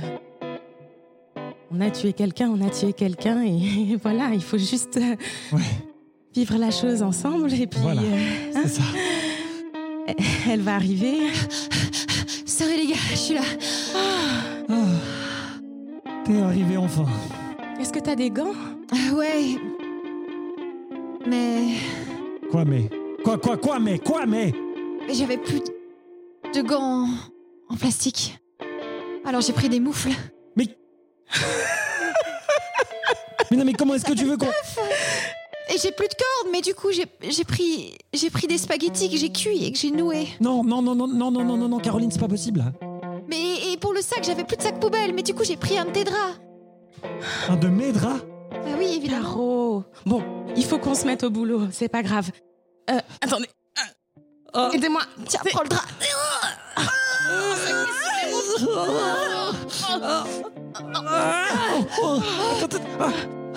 On 1.71 1.81
a 1.81 1.91
tué 1.91 2.13
quelqu'un, 2.13 2.51
on 2.51 2.61
a 2.61 2.69
tué 2.71 2.93
quelqu'un, 2.93 3.43
et 3.43 3.97
voilà, 4.03 4.31
il 4.35 4.43
faut 4.43 4.59
juste 4.59 4.99
euh, 4.99 5.17
Ouais, 5.57 5.63
vivre 6.35 6.57
la 6.59 6.71
chose 6.71 7.03
ensemble, 7.03 7.53
et 7.55 7.67
puis 7.67 7.81
Voilà. 7.81 8.03
euh, 8.03 8.51
c'est 8.53 8.69
ça. 8.69 8.83
elle 10.51 10.61
va 10.61 10.75
arriver. 10.75 11.15
Sorry 12.45 12.77
les 12.77 12.87
gars, 12.93 13.01
je 13.11 13.17
suis 13.17 13.35
là. 13.35 13.41
Ah. 14.69 14.75
T'es 16.25 16.39
arrivé 16.39 16.77
enfin. 16.77 17.07
Est-ce 17.81 17.93
que 17.93 17.99
t'as 17.99 18.15
des 18.15 18.31
gants? 18.31 18.53
Ah 18.93 19.15
ouais. 19.15 19.57
Mais 21.27 21.77
Quoi, 22.51 22.65
mais? 22.67 22.89
Quoi, 23.25 23.39
quoi, 23.39 23.57
quoi, 23.57 23.79
mais? 23.81 23.99
Quoi, 23.99 24.27
mais 24.27 24.53
j'avais 25.13 25.37
plus 25.39 25.61
de 25.61 25.65
gants 26.61 27.09
en 27.69 27.77
plastique. 27.77 28.39
Alors 29.25 29.41
j'ai 29.41 29.53
pris 29.53 29.69
des 29.69 29.81
moufles. 29.81 30.11
Mais. 30.57 30.67
mais 33.51 33.57
non, 33.57 33.65
mais 33.65 33.73
comment 33.73 33.95
est-ce 33.95 34.05
que 34.05 34.13
tu 34.13 34.25
veux 34.25 34.37
qu'on. 34.37 34.47
Et 34.47 35.79
j'ai 35.79 35.93
plus 35.93 36.09
de 36.09 36.15
cordes, 36.15 36.53
mais 36.53 36.61
du 36.61 36.75
coup 36.75 36.93
j'ai 36.93 37.07
j'ai 37.29 37.45
pris 37.45 37.97
j'ai 38.13 38.31
pris 38.31 38.47
des 38.47 38.59
spaghettis 38.59 39.11
que 39.11 39.17
j'ai 39.17 39.33
cuits 39.33 39.65
et 39.65 39.73
que 39.73 39.79
j'ai 39.79 39.91
noués. 39.91 40.29
Non, 40.41 40.63
non, 40.63 40.83
non, 40.83 40.95
non, 40.95 41.09
non, 41.09 41.31
non, 41.31 41.45
non, 41.45 41.57
non, 41.57 41.69
non, 41.69 41.79
Caroline, 41.79 42.11
c'est 42.11 42.21
pas 42.21 42.29
possible. 42.29 42.65
Mais 43.29 43.73
et 43.73 43.77
pour 43.79 43.95
le 43.95 44.03
sac 44.03 44.23
j'avais 44.23 44.45
plus 44.45 44.57
de 44.57 44.63
sac 44.63 44.79
poubelle, 44.79 45.15
mais 45.15 45.23
du 45.23 45.35
coup 45.35 45.45
j'ai 45.45 45.57
pris 45.57 45.79
un 45.79 45.87
de 45.87 45.91
tes 45.91 46.05
draps. 46.05 46.41
Un 47.49 47.57
de 47.57 47.69
mes 47.69 47.93
draps? 47.93 48.25
Bah 48.51 48.59
oui 48.79 48.95
évidemment. 48.97 49.23
Caro 49.23 49.85
Bon, 50.07 50.23
il 50.57 50.65
faut 50.65 50.79
qu'on 50.79 50.95
se 50.95 51.07
mette 51.07 51.25
au 51.25 51.31
boulot, 51.31 51.63
c'est 51.71 51.89
pas 51.89 52.03
grave. 52.03 52.31
Euh, 52.91 53.01
attendez. 53.23 53.49
Euh, 54.57 54.71
Aidez-moi. 54.71 55.03
Tiens 55.29 55.41
prends 55.51 55.63
le 55.63 55.69
drap. 55.69 55.83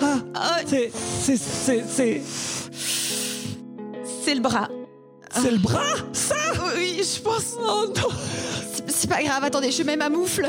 Ah, 0.00 0.18
ah, 0.34 0.58
c'est. 0.66 0.90
C'est. 0.94 1.36
C'est. 1.36 1.84
C'est. 1.86 2.22
C'est 4.24 4.34
le 4.34 4.40
bras. 4.40 4.68
C'est 5.30 5.50
le 5.50 5.58
bras 5.58 5.82
Ça? 6.12 6.34
Oui 6.76 7.02
je 7.02 7.20
pense. 7.20 7.56
Oh 7.60 7.84
non 7.86 8.08
C'est- 8.88 9.08
pas 9.08 9.22
grave 9.22 9.44
attendez 9.44 9.70
je 9.70 9.82
mets 9.82 9.96
ma 9.96 10.08
moufle. 10.08 10.46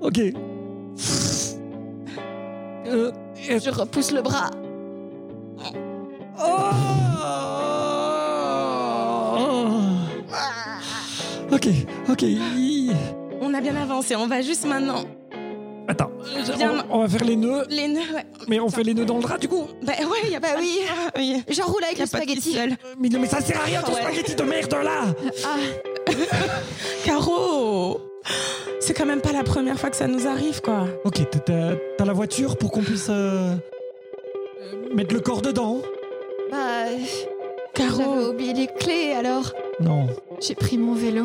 Ok. 0.00 0.18
Euh, 2.86 3.12
Je 3.46 3.70
repousse 3.70 4.10
le 4.12 4.22
bras. 4.22 4.50
Oh 6.40 6.70
Ok, 11.50 11.66
ok. 12.10 12.22
y- 12.22 12.90
On 13.40 13.54
a 13.54 13.60
bien 13.60 13.76
avancé, 13.76 14.16
on 14.16 14.26
va 14.26 14.42
juste 14.42 14.66
maintenant. 14.66 15.04
Attends, 15.90 16.10
Viens. 16.56 16.84
on, 16.90 16.98
on 16.98 17.00
va 17.00 17.08
faire 17.08 17.24
les 17.24 17.36
nœuds, 17.36 17.64
Les 17.70 17.88
nœuds, 17.88 18.00
ouais. 18.14 18.26
mais 18.46 18.60
on 18.60 18.68
fait 18.68 18.82
les 18.82 18.92
nœuds 18.92 19.06
dans 19.06 19.16
le 19.16 19.22
drap 19.22 19.38
du 19.38 19.48
coup. 19.48 19.64
Bah 19.82 19.94
ouais, 19.98 20.30
y 20.30 20.36
a 20.36 20.40
Bah 20.40 20.48
oui. 20.58 20.80
oui. 21.16 21.42
J'enroule 21.48 21.82
avec 21.82 21.96
Y 21.98 22.02
a 22.02 22.04
le 22.04 22.10
pas 22.10 22.18
spaghetti. 22.18 22.58
Euh, 22.58 22.66
Mais, 23.00 23.08
non, 23.08 23.18
mais 23.20 23.26
ça 23.26 23.40
sert 23.40 23.58
à 23.58 23.64
rien 23.64 23.80
ton 23.80 23.92
Ouais. 23.94 24.02
spaghetti 24.02 24.34
de 24.34 24.42
merde 24.42 24.70
là 24.84 25.04
Ah 25.46 25.56
Caro 27.06 28.00
C'est 28.80 28.92
quand 28.92 29.06
même 29.06 29.22
pas 29.22 29.32
la 29.32 29.44
première 29.44 29.78
fois 29.78 29.88
que 29.88 29.96
ça 29.96 30.06
nous 30.06 30.26
arrive, 30.26 30.60
quoi. 30.60 30.86
Ok, 31.04 31.20
t'as- 31.46 32.04
la 32.04 32.12
voiture 32.12 32.58
pour 32.58 32.70
qu'on 32.70 32.82
puisse 32.82 33.08
euh, 33.08 33.54
euh, 33.54 34.94
mettre 34.94 35.14
le 35.14 35.20
corps 35.20 35.40
dedans 35.42 35.78
bah 36.50 36.84
j'avais 37.78 37.90
Caro 37.90 38.28
oublié 38.30 38.52
les 38.52 38.66
clés 38.66 39.12
alors 39.12 39.52
Non. 39.80 40.08
j'ai 40.40 40.54
pris 40.54 40.76
mon 40.78 40.94
vélo. 40.94 41.24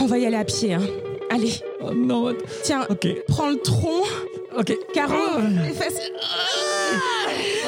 On 0.00 0.06
va 0.06 0.18
y 0.18 0.24
aller 0.26 0.36
à 0.36 0.44
pied. 0.44 0.74
Hein. 0.74 0.82
Allez, 1.30 1.52
Oh 1.82 1.92
non. 1.94 2.34
tiens, 2.62 2.86
Ok. 2.88 3.06
prends 3.28 3.50
le 3.50 3.56
tronc. 3.58 4.02
Ok. 4.58 4.72
Caro, 4.94 5.14
Oh. 5.36 5.40
les 5.66 5.72
fesses. 5.72 6.00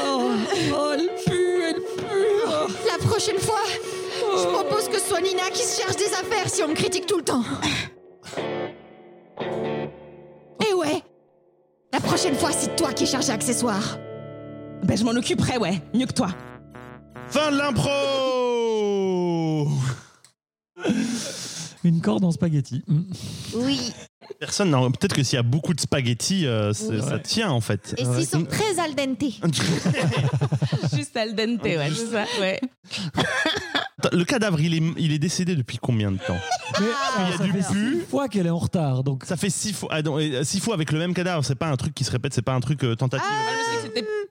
Oh, 0.05 0.31
oh, 0.75 0.93
elle 0.95 1.11
pue, 1.25 1.63
elle 1.69 1.75
pue. 1.75 2.43
Oh. 2.47 2.67
La 2.91 3.07
prochaine 3.07 3.39
fois, 3.39 3.61
je 4.37 4.47
propose 4.47 4.89
que 4.89 4.99
ce 4.99 5.09
soit 5.09 5.21
Nina 5.21 5.51
qui 5.53 5.63
se 5.63 5.81
cherche 5.83 5.97
des 5.97 6.07
affaires 6.15 6.49
si 6.49 6.63
on 6.63 6.69
me 6.69 6.75
critique 6.75 7.07
tout 7.07 7.19
le 7.19 7.23
temps. 7.25 7.43
Eh 10.69 10.75
ouais 10.75 11.03
La 11.93 12.01
prochaine 12.01 12.35
fois, 12.35 12.51
c'est 12.53 12.75
toi 12.77 12.93
qui 12.93 13.07
charge 13.07 13.29
accessoires. 13.31 13.99
Ben, 14.83 14.97
je 14.97 15.05
m'en 15.05 15.13
occuperai, 15.13 15.59
ouais. 15.59 15.81
Mieux 15.95 16.07
que 16.07 16.13
toi. 16.13 16.29
Fin 17.29 17.51
de 17.53 17.57
l'impro 17.59 17.91
Une 21.85 22.01
corde 22.01 22.25
en 22.25 22.31
spaghetti. 22.33 22.83
Mm. 22.87 23.01
Oui. 23.57 23.93
Personne, 24.39 24.71
non, 24.71 24.91
peut-être 24.91 25.15
que 25.15 25.23
s'il 25.23 25.37
y 25.37 25.39
a 25.39 25.43
beaucoup 25.43 25.75
de 25.75 25.81
spaghettis, 25.81 26.47
euh, 26.47 26.73
c'est- 26.73 26.89
Oui. 26.89 27.03
ça 27.03 27.19
tient 27.19 27.51
en 27.51 27.61
fait. 27.61 27.95
Et 27.99 28.05
s'ils 28.05 28.27
sont 28.27 28.45
très 28.45 28.79
al 28.79 28.95
dente. 28.95 29.23
Juste 30.95 31.17
al 31.17 31.35
dente, 31.35 31.63
ouais, 31.65 31.91
c'est 31.95 32.07
ça, 32.13 32.25
ouais. 32.41 32.61
Le 34.13 34.25
cadavre, 34.25 34.61
il 34.61 34.75
est, 34.75 34.83
il 34.99 35.13
est 35.13 35.19
décédé 35.19 35.55
depuis 35.55 35.79
combien 35.79 36.11
de 36.11 36.19
temps? 36.19 36.37
Mais 36.81 36.87
Ah, 37.17 37.25
il 37.27 37.31
y 37.31 37.35
a 37.35 37.39
ça 37.39 37.45
du 37.45 37.53
fait 37.53 37.59
pu. 37.59 37.65
six 38.01 38.01
fois 38.11 38.29
qu'elle 38.29 38.47
est 38.47 38.51
en 38.51 38.59
retard, 38.59 39.05
donc 39.05 39.25
Ça 39.25 39.37
fait 39.37 39.51
six 39.51 39.73
fois, 39.73 39.89
ah 39.93 40.03
non, 40.03 40.19
et 40.19 40.43
six 40.45 40.59
fois 40.61 40.75
avec 40.75 40.91
le 40.93 40.99
même 40.99 41.15
cadavre. 41.15 41.45
C'est 41.45 41.55
pas 41.55 41.69
un 41.69 41.77
truc 41.77 41.95
qui 41.95 42.03
se 42.03 42.11
répète, 42.11 42.35
c'est 42.35 42.43
pas 42.43 42.55
un 42.55 42.61
truc 42.61 42.83
euh, 42.85 42.97
tentative. 42.97 43.29
Moi, 43.29 43.62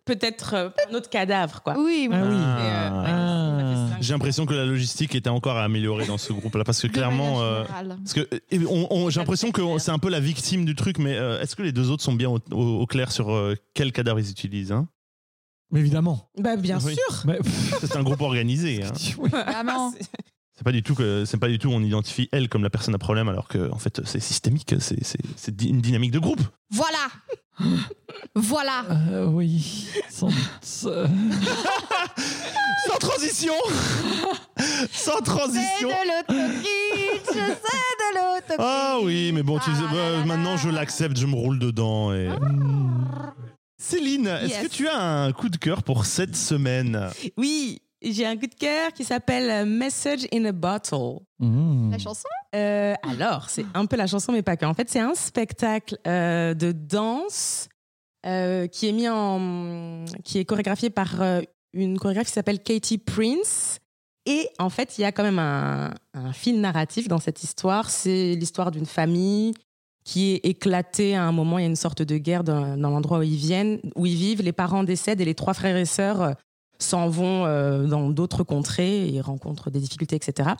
peut-être 0.05 0.53
euh, 0.55 0.69
un 0.89 0.93
autre 0.95 1.09
cadavre, 1.09 1.61
quoi. 1.61 1.75
Oui, 1.77 2.09
Ah 2.11 2.21
oui. 2.23 2.35
Et, 2.35 2.37
euh, 2.37 3.01
ouais, 3.01 3.09
Ah. 3.09 3.97
J'ai 4.01 4.13
l'impression 4.13 4.45
que 4.47 4.53
la 4.55 4.65
logistique 4.65 5.13
était 5.13 5.29
encore 5.29 5.57
à 5.57 5.63
améliorer 5.63 6.07
dans 6.07 6.17
ce 6.17 6.33
groupe-là 6.33 6.63
parce 6.63 6.81
que 6.81 6.87
clairement. 6.87 7.41
euh, 7.43 7.63
parce 7.65 8.13
que 8.13 8.27
et 8.49 8.59
on- 8.67 8.87
on- 8.91 9.09
j'ai 9.11 9.19
l'impression 9.19 9.51
que 9.51 9.61
c'est 9.77 9.91
un 9.91 9.99
peu 9.99 10.09
la 10.09 10.19
victime 10.19 10.65
du 10.65 10.73
truc, 10.75 10.97
mais 10.97 11.15
euh, 11.15 11.39
est-ce 11.41 11.55
que 11.55 11.61
les 11.61 11.71
deux 11.71 11.91
autres 11.91 12.01
sont 12.03 12.13
bien 12.13 12.29
au, 12.29 12.39
au- 12.51 12.79
au 12.81 12.85
clair 12.87 13.11
sur 13.11 13.31
euh, 13.31 13.53
quel 13.75 13.91
cadavre 13.91 14.19
ils 14.19 14.31
utilisent 14.31 14.71
hein? 14.71 14.87
Mais 15.71 15.79
évidemment. 15.81 16.29
Bah, 16.37 16.55
bien 16.57 16.79
Oui. 16.83 16.95
sûr. 16.95 17.23
C'est 17.81 17.95
un 17.95 18.03
groupe 18.03 18.21
organisé. 18.21 18.83
hein. 18.83 18.91
oui. 19.19 19.29
C'est 20.61 20.65
pas 20.65 20.71
du 20.71 20.83
tout 20.83 20.93
que 20.93 21.25
c'est 21.25 21.37
pas 21.39 21.47
du 21.47 21.57
tout 21.57 21.69
on 21.71 21.81
identifie 21.81 22.29
elle 22.31 22.47
comme 22.47 22.61
la 22.61 22.69
personne 22.69 22.93
à 22.93 22.99
problème 22.99 23.27
alors 23.27 23.47
que 23.47 23.71
en 23.71 23.79
fait 23.79 23.99
c'est 24.05 24.19
systémique, 24.19 24.75
c'est 24.79 25.03
c'est- 25.03 25.17
c'est 25.35 25.59
une 25.63 25.81
dynamique 25.81 26.11
de 26.11 26.19
groupe. 26.19 26.39
Voilà 26.69 27.07
Voilà 28.35 28.83
Euh, 29.11 29.25
oui. 29.25 29.87
Sans 30.07 30.27
doute. 30.27 30.37
Euh, 30.85 31.07
Sans 32.87 32.97
transition 32.99 33.53
Sans 34.91 35.17
C'est 35.17 35.23
transition 35.23 35.89
de 35.89 36.33
l'autocrit, 36.33 37.21
je 37.27 37.33
sais 37.33 37.41
de 37.97 38.15
l'autocrit. 38.15 38.55
Ah 38.59 38.97
oui, 39.01 39.31
mais 39.33 39.41
bon, 39.41 39.57
tu 39.57 39.71
sais, 39.71 39.77
Ah 39.79 39.91
bah, 39.91 39.97
là 39.97 40.11
là 40.19 40.25
maintenant 40.25 40.51
là. 40.51 40.57
je 40.57 40.69
l'accepte, 40.69 41.17
je 41.17 41.25
me 41.25 41.33
roule 41.35 41.57
dedans. 41.57 42.13
Et... 42.13 42.27
mm. 42.29 43.33
Céline, 43.79 44.27
est-ce 44.27 44.47
Yes. 44.49 44.61
que 44.67 44.67
tu 44.67 44.87
as 44.87 45.01
un 45.01 45.31
coup 45.31 45.49
de 45.49 45.57
cœur 45.57 45.81
pour 45.81 46.05
cette 46.05 46.35
semaine? 46.35 47.09
Oui, 47.37 47.81
j'ai 48.01 48.25
un 48.25 48.35
coup 48.37 48.47
de 48.47 48.55
cœur 48.55 48.93
qui 48.93 49.03
s'appelle 49.03 49.65
Message 49.67 50.27
in 50.33 50.45
a 50.45 50.51
Bottle. 50.51 51.19
Mm. 51.39 51.91
La 51.91 51.97
chanson? 51.97 52.27
Euh, 52.55 52.93
alors, 53.03 53.49
c'est 53.49 53.65
un 53.73 53.85
peu 53.85 53.95
la 53.95 54.07
chanson, 54.07 54.31
mais 54.31 54.41
pas 54.41 54.57
que. 54.57 54.65
En 54.65 54.73
fait, 54.73 54.89
c'est 54.89 54.99
un 54.99 55.13
spectacle 55.13 55.97
euh, 56.07 56.53
de 56.53 56.71
danse 56.71 57.69
euh, 58.25 58.67
qui 58.67 58.87
est 58.87 58.91
mis 58.91 59.07
en, 59.07 60.05
qui 60.23 60.39
est 60.39 60.45
chorégraphié 60.45 60.89
par 60.89 61.21
euh, 61.21 61.41
une 61.73 61.97
chorégraphe 61.97 62.27
qui 62.27 62.33
s'appelle 62.33 62.61
Katie 62.61 62.97
Prince. 62.97 63.79
Et 64.25 64.49
en 64.59 64.69
fait, 64.69 64.97
il 64.97 65.01
y 65.01 65.05
a 65.05 65.11
quand 65.11 65.23
même 65.23 65.39
un, 65.39 65.93
un 66.13 66.33
fil 66.33 66.61
narratif 66.61 67.07
dans 67.07 67.19
cette 67.19 67.43
histoire. 67.43 67.89
C'est 67.89 68.35
l'histoire 68.35 68.71
d'une 68.71 68.85
famille 68.85 69.53
qui 70.03 70.33
est 70.33 70.45
éclatée 70.45 71.15
à 71.15 71.23
un 71.23 71.31
moment. 71.31 71.57
Il 71.57 71.61
y 71.61 71.65
a 71.65 71.69
une 71.69 71.75
sorte 71.75 72.01
de 72.01 72.17
guerre 72.17 72.43
dans, 72.43 72.77
dans 72.77 72.89
l'endroit 72.89 73.19
où 73.19 73.23
ils 73.23 73.35
viennent, 73.35 73.79
où 73.95 74.05
ils 74.05 74.15
vivent. 74.15 74.41
Les 74.41 74.51
parents 74.51 74.83
décèdent 74.83 75.21
et 75.21 75.25
les 75.25 75.35
trois 75.35 75.53
frères 75.53 75.77
et 75.77 75.85
sœurs 75.85 76.21
euh, 76.21 76.33
s'en 76.81 77.09
vont 77.09 77.45
euh, 77.45 77.85
dans 77.85 78.09
d'autres 78.09 78.43
contrées 78.43 79.13
et 79.13 79.21
rencontrent 79.21 79.69
des 79.69 79.79
difficultés, 79.79 80.15
etc. 80.15 80.51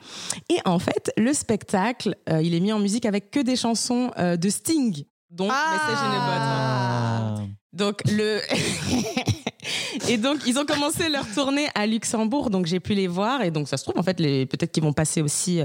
Et 0.49 0.57
en 0.65 0.79
fait, 0.79 1.11
le 1.17 1.33
spectacle, 1.33 2.15
euh, 2.29 2.41
il 2.41 2.53
est 2.53 2.59
mis 2.59 2.71
en 2.73 2.79
musique 2.79 3.05
avec 3.05 3.31
que 3.31 3.39
des 3.39 3.55
chansons 3.55 4.11
euh, 4.17 4.37
de 4.37 4.49
Sting, 4.49 5.03
dont 5.29 5.45
Message 5.47 5.97
in 5.97 6.11
a. 6.11 7.35
Ah. 7.35 7.35
Donc 7.73 8.01
le 8.09 8.39
et 10.09 10.17
donc 10.17 10.39
ils 10.45 10.57
ont 10.59 10.65
commencé 10.65 11.09
leur 11.09 11.25
tournée 11.33 11.67
à 11.75 11.85
Luxembourg, 11.87 12.49
donc 12.49 12.65
j'ai 12.65 12.79
pu 12.79 12.93
les 12.93 13.07
voir 13.07 13.41
et 13.41 13.51
donc 13.51 13.67
ça 13.67 13.77
se 13.77 13.83
trouve 13.83 13.97
en 13.97 14.03
fait 14.03 14.19
les 14.19 14.45
peut-être 14.45 14.71
qu'ils 14.71 14.83
vont 14.83 14.93
passer 14.93 15.21
aussi 15.21 15.61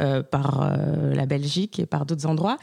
euh, 0.00 0.22
par 0.22 0.62
euh, 0.62 1.14
la 1.14 1.26
Belgique 1.26 1.78
et 1.78 1.86
par 1.86 2.04
d'autres 2.06 2.26
endroits. 2.26 2.58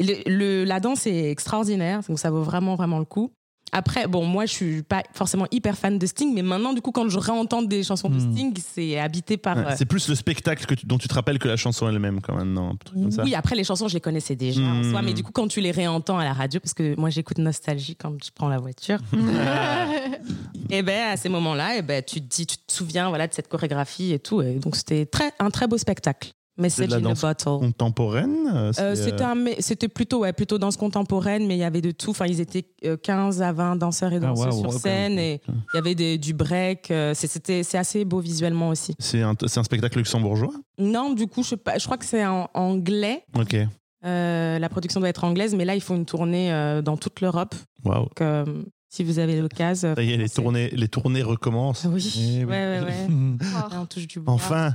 Le, 0.00 0.14
le- 0.26 0.64
la 0.64 0.80
danse 0.80 1.06
est 1.06 1.30
extraordinaire, 1.30 2.00
donc 2.08 2.18
ça 2.18 2.30
vaut 2.30 2.42
vraiment 2.42 2.74
vraiment 2.76 2.98
le 2.98 3.04
coup. 3.04 3.32
Après, 3.72 4.06
bon, 4.08 4.24
moi, 4.26 4.46
je 4.46 4.52
suis 4.52 4.82
pas 4.82 5.02
forcément 5.12 5.46
hyper 5.50 5.76
fan 5.78 5.98
de 5.98 6.06
Sting, 6.06 6.32
mais 6.34 6.42
maintenant, 6.42 6.72
du 6.72 6.80
coup, 6.80 6.90
quand 6.90 7.08
je 7.08 7.18
réentends 7.18 7.62
des 7.62 7.82
chansons 7.84 8.08
de 8.08 8.16
Hmm. 8.16 8.32
Sting, 8.32 8.54
c'est 8.74 8.98
habité 8.98 9.36
par. 9.36 9.56
Ouais, 9.56 9.64
euh, 9.68 9.74
C'est 9.76 9.84
plus 9.84 10.08
le 10.08 10.14
spectacle 10.14 10.66
que 10.66 10.74
tu- 10.74 10.86
dont 10.86 10.98
tu 10.98 11.06
te 11.08 11.14
rappelles 11.14 11.38
que 11.38 11.48
la 11.48 11.56
chanson 11.56 11.88
elle-même, 11.88 12.20
quand 12.20 12.34
même, 12.36 12.52
non 12.52 12.70
un 12.70 12.76
truc 12.76 13.00
comme 13.00 13.10
ça. 13.10 13.22
Oui, 13.22 13.34
après 13.34 13.54
les 13.54 13.64
chansons, 13.64 13.86
je 13.88 13.94
les 13.94 14.00
connaissais 14.00 14.34
déjà 14.36 14.60
en 14.62 14.80
Hmm. 14.82 14.90
soi, 14.90 15.02
mais 15.02 15.12
du 15.12 15.22
coup, 15.22 15.32
quand 15.32 15.46
tu 15.48 15.60
les 15.60 15.70
réentends 15.70 16.18
à 16.18 16.24
la 16.24 16.32
radio, 16.32 16.58
parce 16.60 16.74
que 16.74 16.98
moi 16.98 17.10
j'écoute 17.10 17.38
Nostalgie 17.38 17.96
quand 17.96 18.12
je 18.24 18.30
prends 18.34 18.48
la 18.48 18.58
voiture, 18.58 18.98
et 20.70 20.82
ben 20.82 21.12
à 21.12 21.16
ces 21.16 21.28
moments-là, 21.28 21.76
et 21.76 21.82
ben 21.82 22.02
tu 22.02 22.20
te 22.20 22.26
dis, 22.34 22.46
tu 22.46 22.56
te 22.56 22.72
souviens 22.72 23.08
voilà 23.08 23.26
de 23.26 23.34
cette 23.34 23.48
chorégraphie 23.48 24.12
et 24.12 24.18
tout, 24.18 24.42
et 24.42 24.54
donc 24.54 24.76
c'était 24.76 25.06
très 25.06 25.32
un 25.38 25.50
très 25.50 25.66
beau 25.66 25.78
spectacle. 25.78 26.30
Message 26.60 26.86
de 26.88 26.92
la 26.92 26.96
in 26.98 27.00
a 27.00 27.08
danse 27.08 27.20
bottle. 27.22 27.44
Contemporaine 27.60 28.36
euh, 28.54 28.72
Euh, 28.78 28.94
euh, 28.96 29.54
c'était 29.60 29.88
plutôt 29.88 30.20
ouais 30.20 30.32
plutôt 30.32 30.58
danse 30.58 30.76
contemporaine 30.76 31.46
mais 31.46 31.56
il 31.56 31.60
y 31.60 31.64
avait 31.64 31.80
de 31.80 31.90
tout 31.90 32.10
enfin 32.10 32.26
ils 32.26 32.40
étaient 32.40 32.66
euh, 32.84 32.96
15 32.96 33.42
à 33.42 33.52
20 33.52 33.76
danseurs 33.76 34.12
et 34.12 34.16
Ah, 34.16 34.20
danseuses 34.20 34.60
sur 34.60 34.72
scène 34.72 35.18
et 35.18 35.40
il 35.48 35.76
y 35.76 35.78
avait 35.78 35.94
des, 35.94 36.18
du 36.18 36.34
break 36.34 36.92
c'est- 37.14 37.74
assez 37.74 38.04
beau 38.04 38.20
visuellement 38.20 38.68
aussi 38.68 38.94
C'est 38.98 39.22
un, 39.22 39.34
spectacle 39.64 39.98
luxembourgeois? 39.98 40.52
Non 40.78 41.12
du 41.12 41.26
coup 41.26 41.42
je 41.42 41.48
sais 41.50 41.56
pas 41.56 41.78
je 41.78 41.84
crois 41.84 41.96
que 41.98 42.04
c'est 42.04 42.24
en 42.26 42.48
anglais 42.54 43.24
Ok. 43.38 43.56
Euh, 44.04 44.58
la 44.58 44.68
production 44.70 44.98
doit 45.00 45.10
être 45.10 45.24
anglaise, 45.24 45.54
mais 45.54 45.66
là, 45.66 45.74
ils 45.74 45.82
font 45.82 45.94
une 45.94 46.06
tournée 46.06 46.50
euh, 46.50 46.80
dans 46.80 46.96
toute 46.96 47.20
l'Europe. 47.20 47.54
Donc, 47.84 48.22
euh, 48.22 48.46
si 48.88 49.04
vous 49.04 49.18
avez 49.18 49.38
l'occasion. 49.38 49.94
Ça 49.94 50.02
y 50.02 50.12
est, 50.12 50.16
les 50.16 50.30
tournées, 50.30 50.70
les 50.70 50.88
tournées 50.88 51.20
recommencent. 51.22 51.84
Oui, 51.84 52.10
Eh 52.16 52.38
oui. 52.38 52.50
ouais, 52.50 52.80
ouais, 52.80 52.80
ouais. 52.80 53.08
Mm. 53.10 53.38
Là, 53.52 53.68
on 53.82 53.84
touche 53.84 54.06
du 54.06 54.20
bois. 54.20 54.32
Enfin. 54.32 54.74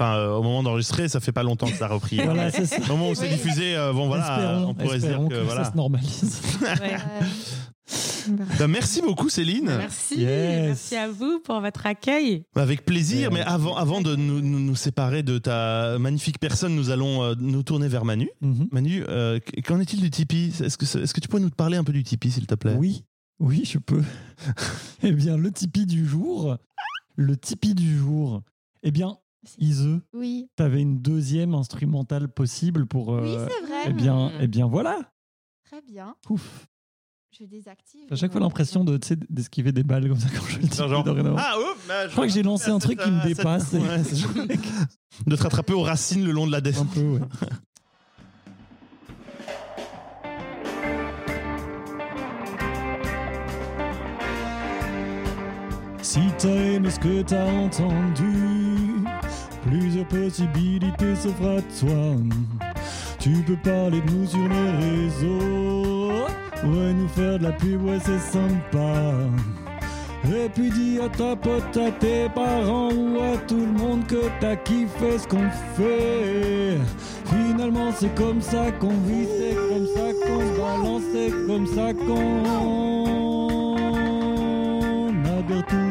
Enfin, 0.00 0.14
euh, 0.16 0.34
au 0.36 0.42
moment 0.44 0.62
d'enregistrer, 0.62 1.08
ça 1.08 1.18
fait 1.18 1.32
pas 1.32 1.42
longtemps 1.42 1.66
que 1.66 1.74
ça 1.76 1.86
a 1.86 1.88
repris. 1.88 2.16
Voilà, 2.22 2.52
c'est 2.52 2.66
ça. 2.66 2.76
Au 2.84 2.96
moment 2.96 3.10
où 3.10 3.14
c'est 3.16 3.28
diffusé, 3.28 3.74
euh, 3.76 3.92
bon 3.92 4.06
voilà, 4.06 4.22
espérons, 4.36 4.66
on 4.70 4.74
pourrait 4.74 5.00
se 5.00 5.06
dire 5.06 5.18
que, 5.28 5.34
que, 5.34 5.40
voilà. 5.40 5.64
ça 5.64 5.72
se 5.72 5.76
normalise. 5.76 6.40
Ouais. 6.60 6.96
Bah, 8.58 8.68
merci 8.68 9.00
beaucoup 9.00 9.30
Céline. 9.30 9.64
Merci, 9.64 10.20
Yes. 10.20 10.66
merci 10.66 10.96
à 10.96 11.08
vous 11.08 11.40
pour 11.40 11.60
votre 11.62 11.86
accueil. 11.86 12.42
Avec 12.54 12.84
plaisir, 12.84 13.30
Ouais. 13.32 13.38
mais 13.38 13.44
avant, 13.44 13.74
avant 13.76 14.02
de 14.02 14.14
nous, 14.14 14.40
nous- 14.42 14.60
nous 14.60 14.76
séparer 14.76 15.22
de 15.22 15.38
ta 15.38 15.98
magnifique 15.98 16.38
personne, 16.38 16.74
nous 16.76 16.90
allons 16.90 17.22
euh, 17.22 17.34
nous 17.38 17.62
tourner 17.62 17.88
vers 17.88 18.04
Manu. 18.04 18.28
Mhm. 18.42 18.68
Manu, 18.70 19.04
euh, 19.08 19.40
qu'en 19.64 19.80
est-il 19.80 20.02
du 20.02 20.10
Tipeee? 20.10 20.52
Est-ce 20.62 20.76
que, 20.76 20.84
est-ce 20.84 21.14
que 21.14 21.20
tu 21.20 21.28
pourrais 21.28 21.40
nous 21.42 21.48
parler 21.50 21.78
un 21.78 21.84
peu 21.84 21.92
du 21.94 22.02
Tipeee, 22.04 22.30
s'il 22.30 22.46
te 22.46 22.54
plaît? 22.54 22.74
Oui, 22.78 23.04
oui, 23.40 23.62
je 23.64 23.78
peux. 23.78 24.02
eh 25.02 25.12
bien, 25.12 25.38
le 25.38 25.50
Tipeee 25.50 25.86
du 25.86 26.06
jour, 26.06 26.56
le 27.16 27.36
Tipeee 27.38 27.74
du 27.74 27.96
jour. 27.96 28.42
Eh 28.82 28.90
bien, 28.90 29.16
Ise, 29.58 30.00
Oui. 30.12 30.48
t'avais 30.56 30.80
une 30.82 30.98
deuxième 31.00 31.54
instrumentale 31.54 32.28
possible 32.28 32.86
pour. 32.86 33.08
Oui, 33.08 33.34
euh, 33.34 33.46
c'est 33.48 33.66
vrai. 33.66 33.82
eh 33.88 33.92
bien, 33.92 34.28
Mm. 34.28 34.32
eh 34.40 34.46
bien, 34.48 34.66
voilà. 34.66 34.98
Très 35.64 35.80
bien. 35.82 36.14
Ouf. 36.28 36.66
Je 37.38 37.44
désactive. 37.44 38.00
J'ai 38.08 38.12
à 38.14 38.16
chaque 38.16 38.32
fois 38.32 38.40
l'impression 38.40 38.84
de, 38.84 38.96
tu 38.96 39.08
sais, 39.08 39.16
d'esquiver 39.30 39.70
des 39.70 39.84
balles 39.84 40.08
comme 40.08 40.18
ça 40.18 40.28
quand 40.34 40.44
je 40.48 40.58
le 40.58 40.64
dis. 40.66 40.76
Genre- 40.76 41.04
dorénavant. 41.04 41.36
Ah, 41.38 41.54
oh, 41.58 41.74
bah, 41.86 42.08
Je 42.08 42.12
crois 42.12 42.26
que 42.26 42.32
j'ai 42.32 42.42
lancé 42.42 42.70
un 42.70 42.78
truc 42.78 42.98
qui 42.98 43.10
me 43.10 43.22
dépasse. 43.24 43.74
et- 43.74 43.78
Ouais, 43.82 44.02
c'est- 44.02 44.26
de 45.26 45.36
te 45.36 45.42
rattraper 45.42 45.72
aux 45.74 45.82
racines 45.82 46.24
le 46.24 46.32
long 46.32 46.46
de 46.46 46.52
la 46.52 46.60
descente. 46.60 46.88
Un 46.90 46.94
peu, 46.94 47.06
ouais. 47.08 47.20
Si 56.02 56.20
t'as 56.38 56.48
aimé 56.48 56.90
ce 56.90 56.98
que 56.98 57.22
t'as 57.22 57.44
entendu, 57.52 58.67
plusieurs 59.68 60.06
possibilités 60.06 61.14
s'offrent 61.14 61.58
à 61.58 61.62
toi. 61.80 62.16
Tu 63.18 63.30
peux 63.46 63.56
parler 63.56 64.00
de 64.00 64.10
nous 64.10 64.26
sur 64.26 64.38
les 64.38 64.70
réseaux, 64.86 66.26
ouais, 66.64 66.92
nous 66.94 67.08
faire 67.08 67.38
de 67.38 67.44
la 67.44 67.52
pub, 67.52 67.84
ouais, 67.84 67.98
c'est 68.00 68.18
sympa. 68.18 69.12
Et 70.24 70.48
puis 70.48 70.70
dis 70.70 70.98
à 71.00 71.08
ta 71.08 71.36
pote, 71.36 71.76
à 71.76 71.90
tes 71.92 72.28
parents 72.34 72.90
ou 72.90 73.18
à 73.20 73.36
tout 73.46 73.56
le 73.56 73.72
monde 73.72 74.06
que 74.06 74.28
t'as 74.40 74.56
kiffé 74.56 75.18
ce 75.18 75.28
qu'on 75.28 75.48
fait. 75.76 76.78
Finalement, 77.24 77.92
c'est 77.94 78.14
comme 78.14 78.40
ça 78.40 78.70
qu'on 78.72 78.88
vit, 78.88 79.26
c'est 79.38 79.54
comme 79.54 79.86
ça 79.94 80.12
qu'on 80.26 80.44
balance, 80.60 81.02
c'est 81.12 81.46
comme 81.46 81.66
ça 81.66 81.92
qu'on 81.94 82.88
adhère 85.24 85.66
tout. 85.66 85.76
Adhère 85.76 85.87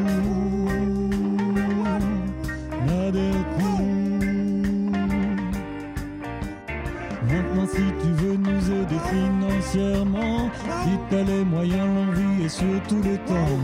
t'as 11.10 11.22
les 11.22 11.44
moyens, 11.44 11.86
l'envie 11.86 12.44
et 12.44 12.48
surtout 12.48 13.02
le 13.02 13.16
temps. 13.26 13.58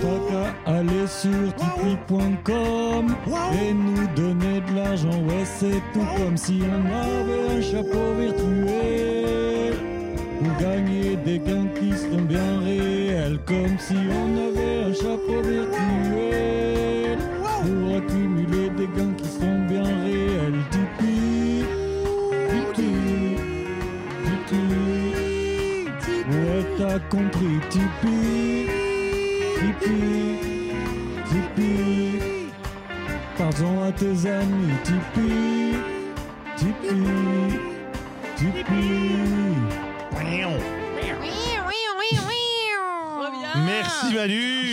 T'as 0.00 0.18
qu'à 0.28 0.72
aller 0.78 1.06
sur 1.06 1.54
tipeee.com 1.54 3.14
et 3.62 3.74
nous 3.74 4.06
donner 4.16 4.60
de 4.60 4.76
l'argent. 4.76 5.10
Ouais, 5.28 5.44
c'est 5.44 5.82
tout 5.92 6.06
comme 6.16 6.36
si 6.36 6.62
on 6.62 6.86
avait 6.86 7.58
un 7.58 7.60
chapeau 7.60 8.14
virtuel. 8.18 9.74
Pour 10.38 10.56
gagner 10.58 11.16
des 11.16 11.38
gains 11.38 11.68
qui 11.78 11.92
seront 11.96 12.22
bien 12.22 12.60
réels. 12.64 13.38
Comme 13.46 13.78
si 13.78 13.94
on 13.94 14.36
avait 14.48 14.90
un 14.90 14.94
chapeau 14.94 15.40
virtuel. 15.42 17.18
Pour 17.62 17.96
accumuler 17.96 18.31
T'as 26.92 26.98
compris, 27.08 27.58
Tipeee, 27.70 28.68
Tipeee, 29.56 30.36
Tipeee. 31.24 32.18
Pardon 33.38 33.82
à 33.84 33.92
tes 33.92 34.28
amis, 34.28 34.74
Tipeee, 34.84 35.74
Tipeee, 36.54 37.60
Tipeee. 38.36 39.12
Merci 43.64 44.14
Manu. 44.14 44.71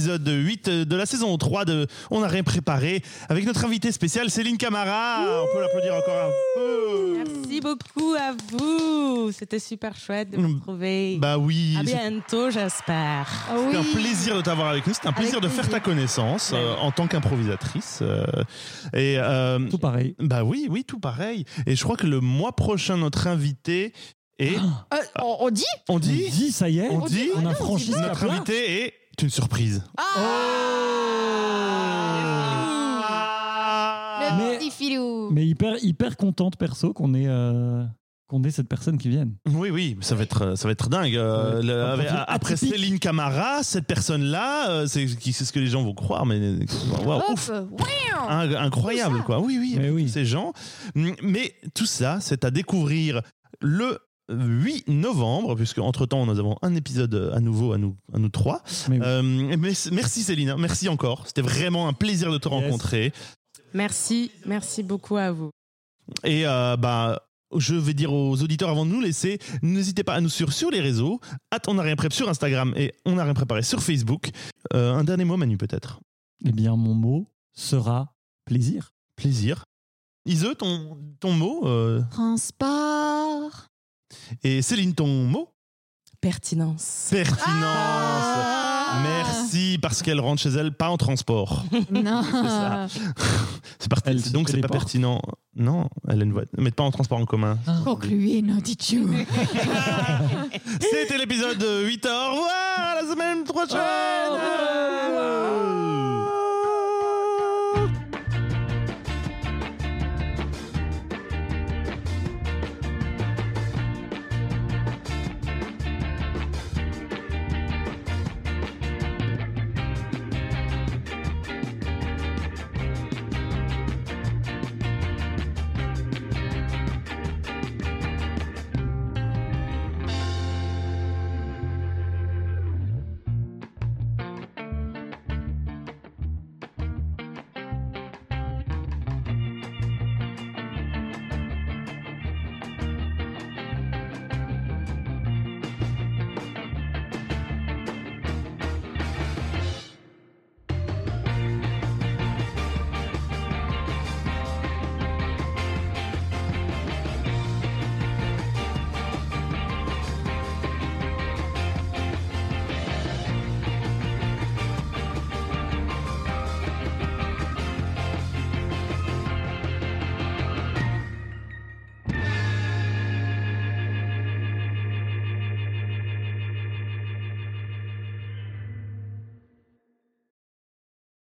L'épisode 0.00 0.26
8 0.28 0.68
de 0.70 0.96
la 0.96 1.04
saison 1.04 1.36
3 1.36 1.64
de 1.66 1.86
On 2.10 2.20
n'a 2.20 2.28
rien 2.28 2.42
préparé 2.42 3.02
avec 3.28 3.44
notre 3.44 3.64
invité 3.66 3.92
spécial 3.92 4.30
Céline 4.30 4.56
Camara. 4.56 5.20
On 5.42 5.54
peut 5.54 5.60
l'applaudir 5.60 5.94
encore 5.94 6.24
un 6.24 6.30
peu. 6.54 7.16
Merci 7.18 7.60
beaucoup 7.60 8.14
à 8.18 8.32
vous. 8.50 9.30
C'était 9.32 9.58
super 9.58 9.94
chouette 9.96 10.30
de 10.30 10.36
vous 10.38 10.48
Mm. 10.48 10.54
retrouver. 10.54 11.16
Bah 11.18 11.36
oui. 11.36 11.76
à 11.78 11.84
c'est- 11.84 11.94
bientôt, 11.96 12.50
j'espère. 12.50 13.28
Ah 13.50 13.54
C'était 13.66 13.76
oui. 13.78 13.86
un 13.90 13.94
plaisir 14.00 14.36
de 14.36 14.40
t'avoir 14.40 14.68
avec 14.68 14.86
nous. 14.86 14.94
C'était 14.94 15.08
un 15.08 15.12
plaisir 15.12 15.36
Avec 15.38 15.50
de 15.50 15.54
faire 15.54 15.68
ta 15.68 15.80
connaissance 15.80 16.52
euh, 16.54 16.74
Ouais. 16.74 16.80
en 16.80 16.90
tant 16.92 17.06
qu'improvisatrice. 17.06 17.98
euh, 18.02 18.24
et 18.94 19.16
euh, 19.18 19.58
Tout 19.68 19.78
pareil. 19.78 20.14
bah 20.18 20.44
oui, 20.44 20.66
oui, 20.70 20.84
tout 20.84 20.98
pareil. 20.98 21.44
Et 21.66 21.76
je 21.76 21.84
crois 21.84 21.96
que 21.96 22.06
le 22.06 22.20
mois 22.20 22.52
prochain, 22.56 22.96
notre 22.96 23.26
invité 23.26 23.92
est. 24.38 24.56
Euh, 24.56 24.96
on, 25.22 25.36
on 25.40 25.50
dit? 25.50 25.64
On 25.88 25.96
On 25.96 25.98
dit 25.98 26.30
dit, 26.30 26.52
ça 26.52 26.68
y 26.70 26.78
est, 26.78 26.88
On 26.90 27.04
dit 27.04 27.28
on 27.36 27.44
Ah 27.46 27.50
a 27.50 27.54
franchi 27.54 27.92
ce 27.92 27.98
Notre 27.98 28.24
invité 28.24 28.84
est 28.84 28.94
une 29.22 29.30
surprise. 29.30 29.82
Le 34.20 34.36
Mais- 34.38 34.58
petit 34.58 34.70
filou. 34.70 35.28
Mais 35.30 35.46
hyper, 35.46 35.74
hyper 35.82 36.16
contente 36.16 36.56
perso 36.56 36.92
qu'on 36.92 37.14
ait, 37.14 37.26
euh, 37.26 37.84
qu'on 38.28 38.42
ait 38.44 38.50
cette 38.50 38.68
personne 38.68 38.96
qui 38.98 39.08
vienne. 39.08 39.34
Oui, 39.48 39.70
oui, 39.70 39.96
ça 40.00 40.14
va 40.14 40.22
être, 40.22 40.56
ça 40.56 40.68
va 40.68 40.72
être 40.72 40.88
dingue. 40.88 41.16
Euh, 41.16 41.56
Ouais. 41.56 41.62
le- 41.66 41.82
Un 41.82 41.86
avec- 41.92 42.06
profil 42.06 42.24
après 42.28 42.54
atypique. 42.54 42.74
Céline 42.74 42.98
Camara, 42.98 43.62
cette 43.62 43.86
personne-là, 43.86 44.70
euh, 44.70 44.86
c'est 44.86 45.06
qui- 45.06 45.32
c'est 45.32 45.44
ce 45.44 45.52
que 45.52 45.58
les 45.60 45.66
gens 45.66 45.82
vont 45.82 45.94
croire, 45.94 46.24
mais 46.26 46.38
waouh, 47.04 47.18
Hop, 47.18 47.24
ouf, 47.32 47.50
in- 48.28 48.54
incroyable, 48.54 49.22
quoi. 49.24 49.40
Oui, 49.40 49.58
oui, 49.58 49.76
Mais 49.78 49.90
oui. 49.90 50.08
ces 50.08 50.24
gens. 50.24 50.52
Mm, 50.94 51.10
Mais 51.22 51.54
tout 51.74 51.86
ça, 51.86 52.18
c'est 52.20 52.44
à 52.44 52.50
découvrir 52.50 53.20
le 53.60 53.98
8 54.30 54.88
novembre, 54.88 55.54
puisque 55.56 55.78
entre 55.78 56.06
temps 56.06 56.24
nous 56.26 56.38
avons 56.38 56.56
un 56.62 56.74
épisode 56.74 57.32
à 57.34 57.40
nouveau 57.40 57.72
à 57.72 57.78
nous, 57.78 57.96
à 58.12 58.18
nous 58.18 58.28
trois. 58.28 58.62
Mais 58.88 58.96
oui. 58.98 59.02
Euh, 59.04 59.22
mais- 59.22 59.72
merci 59.92 60.22
Céline, 60.22 60.50
hein, 60.50 60.56
merci 60.58 60.88
encore. 60.88 61.26
C'était 61.26 61.42
vraiment 61.42 61.88
un 61.88 61.92
plaisir 61.92 62.30
de 62.32 62.38
te 62.38 62.48
Yes. 62.48 62.62
rencontrer. 62.62 63.12
Merci, 63.74 64.30
merci 64.46 64.82
beaucoup 64.82 65.16
à 65.16 65.30
vous. 65.32 65.50
Et 66.24 66.46
euh, 66.46 66.76
bah, 66.76 67.20
je 67.56 67.74
vais 67.74 67.94
dire 67.94 68.12
aux 68.12 68.40
auditeurs 68.42 68.68
avant 68.68 68.84
de 68.86 68.90
nous 68.90 69.00
laisser, 69.00 69.38
n'hésitez 69.62 70.02
pas 70.04 70.14
à 70.14 70.20
nous 70.20 70.28
suivre 70.28 70.52
sur 70.52 70.70
les 70.70 70.80
réseaux. 70.80 71.20
At 71.50 71.60
on 71.68 71.78
a 71.78 71.82
rien 71.82 71.96
préparé 71.96 72.16
sur 72.16 72.28
Instagram 72.28 72.72
et 72.76 72.92
on 73.04 73.18
a 73.18 73.24
rien 73.24 73.34
préparé 73.34 73.62
sur 73.62 73.82
Facebook. 73.82 74.30
Euh, 74.74 74.94
un 74.94 75.04
dernier 75.04 75.24
mot, 75.24 75.36
Manu, 75.36 75.56
peut-être? 75.56 76.00
Eh 76.44 76.52
bien, 76.52 76.74
mon 76.76 76.94
mot 76.94 77.26
sera 77.52 78.12
plaisir. 78.44 78.90
Plaisir. 79.16 79.64
Ise, 80.26 80.46
ton, 80.58 80.98
ton 81.20 81.32
mot. 81.32 81.66
euh, 81.66 82.02
Transport. 82.10 83.66
Et 84.42 84.62
Céline, 84.62 84.94
ton 84.94 85.06
mot? 85.06 85.48
Pertinence. 86.20 87.08
Pertinence. 87.10 87.46
Ah. 87.64 89.02
Merci, 89.02 89.78
parce 89.80 90.02
qu'elle 90.02 90.20
rentre 90.20 90.42
chez 90.42 90.50
elle 90.50 90.72
pas 90.72 90.90
en 90.90 90.96
transport. 90.96 91.64
Non. 91.90 92.22
ça. 92.32 92.86
C'est 93.78 93.88
parti. 93.88 94.10
Elle 94.10 94.20
se 94.22 94.30
Donc 94.30 94.48
c'est 94.48 94.60
pas 94.60 94.68
pertinent. 94.68 95.20
Non, 95.56 95.88
elle 96.08 96.20
a 96.20 96.24
une 96.24 96.32
voiture, 96.32 96.54
mais 96.58 96.70
pas 96.70 96.82
en 96.84 96.90
transport 96.90 97.18
en 97.18 97.24
commun. 97.24 97.58
Concluez, 97.84 98.42
Nodichu. 98.42 99.04
C'était 100.80 101.18
l'épisode 101.18 101.64
8. 101.84 102.06
Au 102.06 102.30
revoir 102.30 102.50
à 102.78 103.02
la 103.02 103.10
semaine 103.10 103.44
prochaine. 103.44 105.09